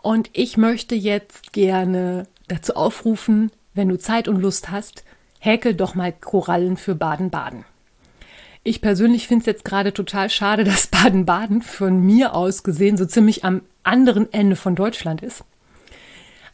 Und 0.01 0.29
ich 0.33 0.57
möchte 0.57 0.95
jetzt 0.95 1.53
gerne 1.53 2.27
dazu 2.47 2.75
aufrufen, 2.75 3.51
wenn 3.73 3.89
du 3.89 3.97
Zeit 3.97 4.27
und 4.27 4.41
Lust 4.41 4.71
hast, 4.71 5.03
häkel 5.39 5.75
doch 5.75 5.95
mal 5.95 6.11
Korallen 6.11 6.77
für 6.77 6.95
Baden-Baden. 6.95 7.65
Ich 8.63 8.81
persönlich 8.81 9.27
finde 9.27 9.41
es 9.41 9.47
jetzt 9.47 9.65
gerade 9.65 9.93
total 9.93 10.29
schade, 10.29 10.63
dass 10.65 10.87
Baden-Baden 10.87 11.61
von 11.61 12.01
mir 12.01 12.35
aus 12.35 12.63
gesehen 12.63 12.97
so 12.97 13.05
ziemlich 13.05 13.45
am 13.45 13.61
anderen 13.83 14.31
Ende 14.33 14.55
von 14.55 14.75
Deutschland 14.75 15.21
ist. 15.21 15.43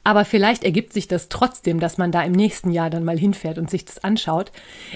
Aber 0.03 0.23
vielleicht 0.23 0.63
ergibt 0.63 0.93
sich 0.93 1.09
das 1.09 1.27
trotzdem, 1.27 1.81
dass 1.81 1.97
man 1.97 2.13
da 2.13 2.23
im 2.23 2.31
nächsten 2.31 2.71
Jahr 2.71 2.89
dann 2.89 3.03
mal 3.03 3.19
hinfährt 3.19 3.57
und 3.57 3.69
sich 3.69 3.83
das 3.83 4.01
anschaut. 4.05 4.53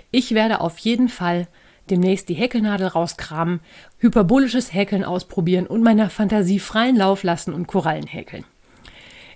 Ich 0.10 0.34
werde 0.34 0.62
auf 0.62 0.78
jeden 0.78 1.10
Fall 1.10 1.48
demnächst 1.92 2.30
die 2.30 2.34
Häkelnadel 2.34 2.88
rauskramen, 2.88 3.60
hyperbolisches 3.98 4.74
Häkeln 4.74 5.04
ausprobieren 5.04 5.68
und 5.68 5.84
meiner 5.84 6.10
Fantasie 6.10 6.60
freien 6.60 6.96
Lauf 6.96 7.24
lassen 7.24 7.54
und 7.54 7.68
Korallen 7.68 8.08
häkeln. 8.08 8.46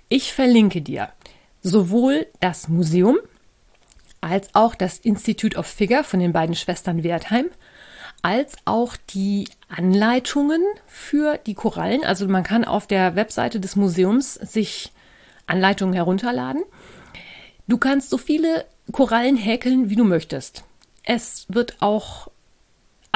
Ich 0.08 0.32
verlinke 0.32 0.82
dir 0.82 1.10
sowohl 1.62 2.26
das 2.40 2.68
Museum 2.68 3.18
als 4.20 4.54
auch 4.54 4.74
das 4.74 4.98
Institute 4.98 5.56
of 5.56 5.66
Figure 5.66 6.04
von 6.04 6.20
den 6.20 6.32
beiden 6.32 6.54
Schwestern 6.54 7.04
Wertheim, 7.04 7.46
als 8.22 8.56
auch 8.64 8.96
die 9.10 9.48
Anleitungen 9.68 10.62
für 10.86 11.38
die 11.38 11.54
Korallen. 11.54 12.04
Also 12.04 12.26
man 12.26 12.42
kann 12.42 12.64
auf 12.64 12.86
der 12.86 13.14
Webseite 13.14 13.60
des 13.60 13.76
Museums 13.76 14.34
sich 14.34 14.92
Anleitungen 15.46 15.94
herunterladen. 15.94 16.64
Du 17.68 17.78
kannst 17.78 18.10
so 18.10 18.18
viele 18.18 18.64
Korallen 18.92 19.36
häkeln, 19.36 19.90
wie 19.90 19.96
du 19.96 20.04
möchtest. 20.04 20.64
Es 21.04 21.46
wird 21.48 21.76
auch 21.80 22.28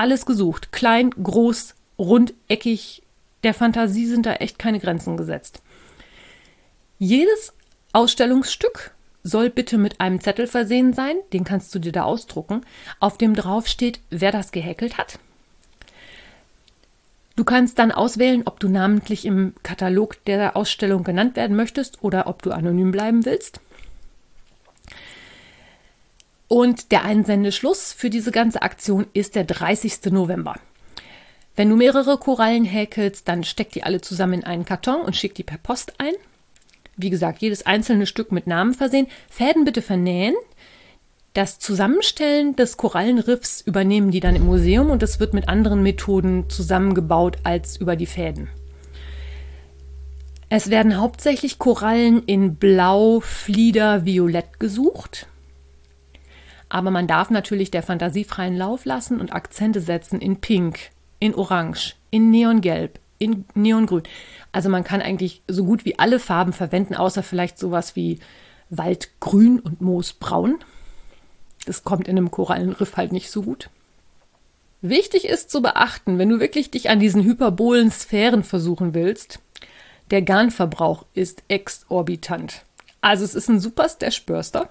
alles 0.00 0.26
gesucht. 0.26 0.72
Klein, 0.72 1.10
groß, 1.10 1.74
rund, 1.98 2.34
eckig. 2.48 3.02
Der 3.44 3.54
Fantasie 3.54 4.06
sind 4.06 4.26
da 4.26 4.34
echt 4.34 4.58
keine 4.58 4.80
Grenzen 4.80 5.16
gesetzt. 5.16 5.62
Jedes 6.98 7.52
Ausstellungsstück 7.92 8.92
soll 9.22 9.50
bitte 9.50 9.78
mit 9.78 10.00
einem 10.00 10.20
Zettel 10.20 10.46
versehen 10.46 10.92
sein, 10.94 11.16
den 11.32 11.44
kannst 11.44 11.74
du 11.74 11.78
dir 11.78 11.92
da 11.92 12.04
ausdrucken, 12.04 12.62
auf 12.98 13.18
dem 13.18 13.34
drauf 13.34 13.66
steht, 13.66 14.00
wer 14.10 14.32
das 14.32 14.52
gehäkelt 14.52 14.96
hat, 14.96 15.18
Du 17.40 17.44
kannst 17.44 17.78
dann 17.78 17.90
auswählen, 17.90 18.42
ob 18.44 18.60
du 18.60 18.68
namentlich 18.68 19.24
im 19.24 19.54
Katalog 19.62 20.22
der 20.26 20.58
Ausstellung 20.58 21.04
genannt 21.04 21.36
werden 21.36 21.56
möchtest 21.56 22.04
oder 22.04 22.26
ob 22.26 22.42
du 22.42 22.50
anonym 22.50 22.90
bleiben 22.90 23.24
willst. 23.24 23.62
Und 26.52 26.90
der 26.90 27.04
Einsendeschluss 27.04 27.92
für 27.92 28.10
diese 28.10 28.32
ganze 28.32 28.62
Aktion 28.62 29.06
ist 29.12 29.36
der 29.36 29.44
30. 29.44 30.06
November. 30.06 30.56
Wenn 31.54 31.70
du 31.70 31.76
mehrere 31.76 32.18
Korallen 32.18 32.64
häkelst, 32.64 33.28
dann 33.28 33.44
steck 33.44 33.70
die 33.70 33.84
alle 33.84 34.00
zusammen 34.00 34.32
in 34.32 34.44
einen 34.44 34.64
Karton 34.64 35.02
und 35.02 35.14
schick 35.14 35.32
die 35.36 35.44
per 35.44 35.58
Post 35.58 35.94
ein. 35.98 36.12
Wie 36.96 37.08
gesagt, 37.08 37.40
jedes 37.40 37.66
einzelne 37.66 38.04
Stück 38.04 38.32
mit 38.32 38.48
Namen 38.48 38.74
versehen. 38.74 39.06
Fäden 39.28 39.64
bitte 39.64 39.80
vernähen. 39.80 40.34
Das 41.34 41.60
Zusammenstellen 41.60 42.56
des 42.56 42.76
Korallenriffs 42.76 43.60
übernehmen 43.60 44.10
die 44.10 44.18
dann 44.18 44.34
im 44.34 44.46
Museum 44.46 44.90
und 44.90 45.04
es 45.04 45.20
wird 45.20 45.34
mit 45.34 45.48
anderen 45.48 45.84
Methoden 45.84 46.50
zusammengebaut 46.50 47.36
als 47.44 47.76
über 47.76 47.94
die 47.94 48.06
Fäden. 48.06 48.48
Es 50.48 50.68
werden 50.68 50.98
hauptsächlich 50.98 51.60
Korallen 51.60 52.24
in 52.24 52.56
Blau, 52.56 53.20
Flieder, 53.20 54.04
Violett 54.04 54.58
gesucht. 54.58 55.28
Aber 56.70 56.90
man 56.90 57.06
darf 57.06 57.30
natürlich 57.30 57.70
der 57.70 57.83
Fantasie 57.83 58.24
freien 58.24 58.56
Lauf 58.56 58.87
lassen 58.87 59.20
und 59.20 59.35
Akzente 59.35 59.80
setzen 59.80 60.20
in 60.20 60.40
Pink, 60.40 60.78
in 61.18 61.35
Orange, 61.35 61.96
in 62.11 62.30
Neongelb, 62.30 62.98
in 63.18 63.44
Neongrün. 63.54 64.04
Also 64.52 64.70
man 64.70 64.85
kann 64.85 65.02
eigentlich 65.02 65.42
so 65.48 65.64
gut 65.64 65.85
wie 65.85 65.98
alle 65.98 66.18
Farben 66.18 66.52
verwenden, 66.52 66.94
außer 66.94 67.22
vielleicht 67.22 67.59
sowas 67.59 67.96
wie 67.96 68.20
Waldgrün 68.70 69.59
und 69.59 69.80
Moosbraun. 69.80 70.61
Das 71.66 71.83
kommt 71.85 72.06
in 72.09 72.16
einem 72.16 72.30
Korallenriff 72.30 72.96
halt 72.96 73.12
nicht 73.12 73.30
so 73.30 73.42
gut. 73.42 73.68
Wichtig 74.80 75.26
ist 75.26 75.50
zu 75.50 75.61
beachten, 75.61 76.18
wenn 76.18 76.30
du 76.30 76.40
wirklich 76.40 76.70
dich 76.70 76.88
an 76.88 77.00
diesen 77.00 77.22
hyperbolen 77.24 77.90
Sphären 77.90 78.44
versuchen 78.44 78.94
willst, 78.94 79.40
der 80.11 80.22
Garnverbrauch 80.22 81.04
ist 81.14 81.42
exorbitant. 81.48 82.64
Also 83.00 83.24
es 83.24 83.35
ist 83.35 83.48
ein 83.48 83.61
super 83.61 83.88
Stash-Burster. 83.88 84.70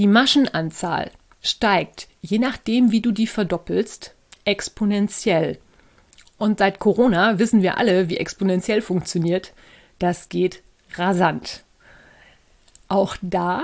Die 0.00 0.06
Maschenanzahl 0.06 1.10
steigt, 1.42 2.08
je 2.22 2.38
nachdem, 2.38 2.90
wie 2.90 3.02
du 3.02 3.12
die 3.12 3.26
verdoppelst, 3.26 4.14
exponentiell. 4.46 5.58
Und 6.38 6.60
seit 6.60 6.78
Corona 6.78 7.38
wissen 7.38 7.60
wir 7.60 7.76
alle, 7.76 8.08
wie 8.08 8.16
exponentiell 8.16 8.80
funktioniert. 8.80 9.52
Das 9.98 10.30
geht 10.30 10.62
rasant. 10.94 11.64
Auch 12.88 13.18
da 13.20 13.62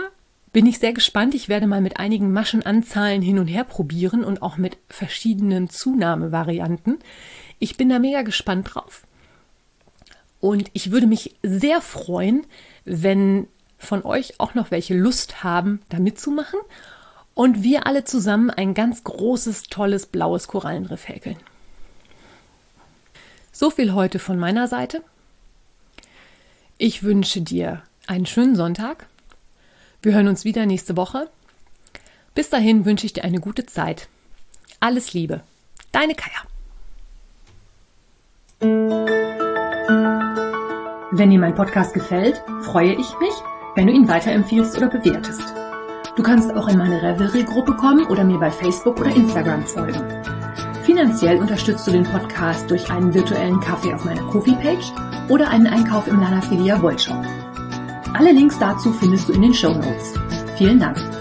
bin 0.53 0.67
ich 0.67 0.79
sehr 0.79 0.93
gespannt. 0.93 1.35
Ich 1.35 1.49
werde 1.49 1.67
mal 1.67 1.81
mit 1.81 1.99
einigen 1.99 2.35
Maschenanzahlen 2.35 3.23
hin 3.23 3.39
und 3.39 3.47
her 3.47 3.65
probieren 3.65 4.23
und 4.23 4.43
auch 4.43 4.59
mit 4.59 4.77
verschiedenen 4.91 5.71
Zunahmevarianten. 5.71 6.99
Ich 7.61 7.79
bin 7.79 7.89
da 7.89 7.99
mega 7.99 8.21
gespannt 8.21 8.75
drauf. 8.75 9.07
Und 10.41 10.69
ich 10.75 10.91
würde 10.91 11.07
mich 11.07 11.35
sehr 11.43 11.81
freuen, 11.81 12.45
wenn 12.85 13.49
von 13.79 14.05
euch 14.05 14.41
auch 14.41 14.55
noch 14.55 14.71
welche 14.71 14.95
Lust 14.95 15.45
haben, 15.45 15.81
da 15.89 15.99
mitzumachen 15.99 16.61
und 17.35 17.63
wir 17.63 17.87
alle 17.87 18.05
zusammen 18.05 18.51
ein 18.51 18.75
ganz 18.75 19.05
großes, 19.05 19.65
tolles 19.65 20.07
blaues 20.07 20.49
Korallenriff 20.49 21.09
häkeln. 21.09 21.37
So 23.53 23.71
viel 23.71 23.93
heute 23.93 24.19
von 24.19 24.39
meiner 24.39 24.69
Seite. 24.69 25.03
Ich 26.79 27.03
wünsche 27.03 27.41
dir 27.41 27.83
einen 28.07 28.27
schönen 28.27 28.57
Sonntag. 28.57 29.07
Wir 30.03 30.15
hören 30.15 30.29
uns 30.29 30.45
wieder 30.45 30.67
nächste 30.67 30.97
Woche. 30.97 31.29
Bis 32.35 32.51
dahin 32.51 32.85
wünsche 32.85 33.07
ich 33.07 33.15
dir 33.15 33.25
eine 33.25 33.41
gute 33.41 33.65
Zeit. 33.67 34.09
Alles 34.79 35.15
Liebe. 35.15 35.41
Deine 35.93 36.15
Kaya. 36.15 36.43
Wenn 41.13 41.31
dir 41.31 41.39
mein 41.39 41.55
Podcast 41.55 41.95
gefällt, 41.95 42.43
freue 42.63 42.93
ich 42.93 43.19
mich, 43.21 43.33
wenn 43.77 43.87
du 43.87 43.93
ihn 43.93 44.09
weiterempfiehlst 44.09 44.77
oder 44.77 44.89
bewertest. 44.89 45.43
Du 46.17 46.23
kannst 46.23 46.53
auch 46.57 46.67
in 46.69 46.79
meine 46.79 47.01
Revelry-Gruppe 47.03 47.75
kommen 47.75 48.07
oder 48.07 48.25
mir 48.25 48.39
bei 48.39 48.51
Facebook 48.51 48.99
oder 48.99 49.15
Instagram 49.15 49.63
folgen. 49.63 50.03
Finanziell 50.83 51.39
unterstützt 51.39 51.87
du 51.87 51.91
den 51.93 52.05
Podcast 52.05 52.71
durch 52.71 52.91
einen 52.91 53.13
virtuellen 53.13 53.61
Kaffee 53.61 53.93
auf 53.93 54.05
meiner 54.05 54.23
Kofi-Page 54.23 54.93
oder 55.29 55.49
einen 55.51 55.67
Einkauf 55.67 56.09
im 56.09 56.21
Lana 56.21 56.41
Filia 56.41 56.81
Wollshop. 56.81 57.23
Alle 58.15 58.33
Links 58.33 58.59
dazu 58.59 58.93
findest 58.93 59.29
du 59.29 59.35
in 59.35 59.43
den 59.43 59.55
Show 59.55 59.75
Notes. 59.75 60.15
Vielen 60.57 60.81
Dank. 60.81 61.16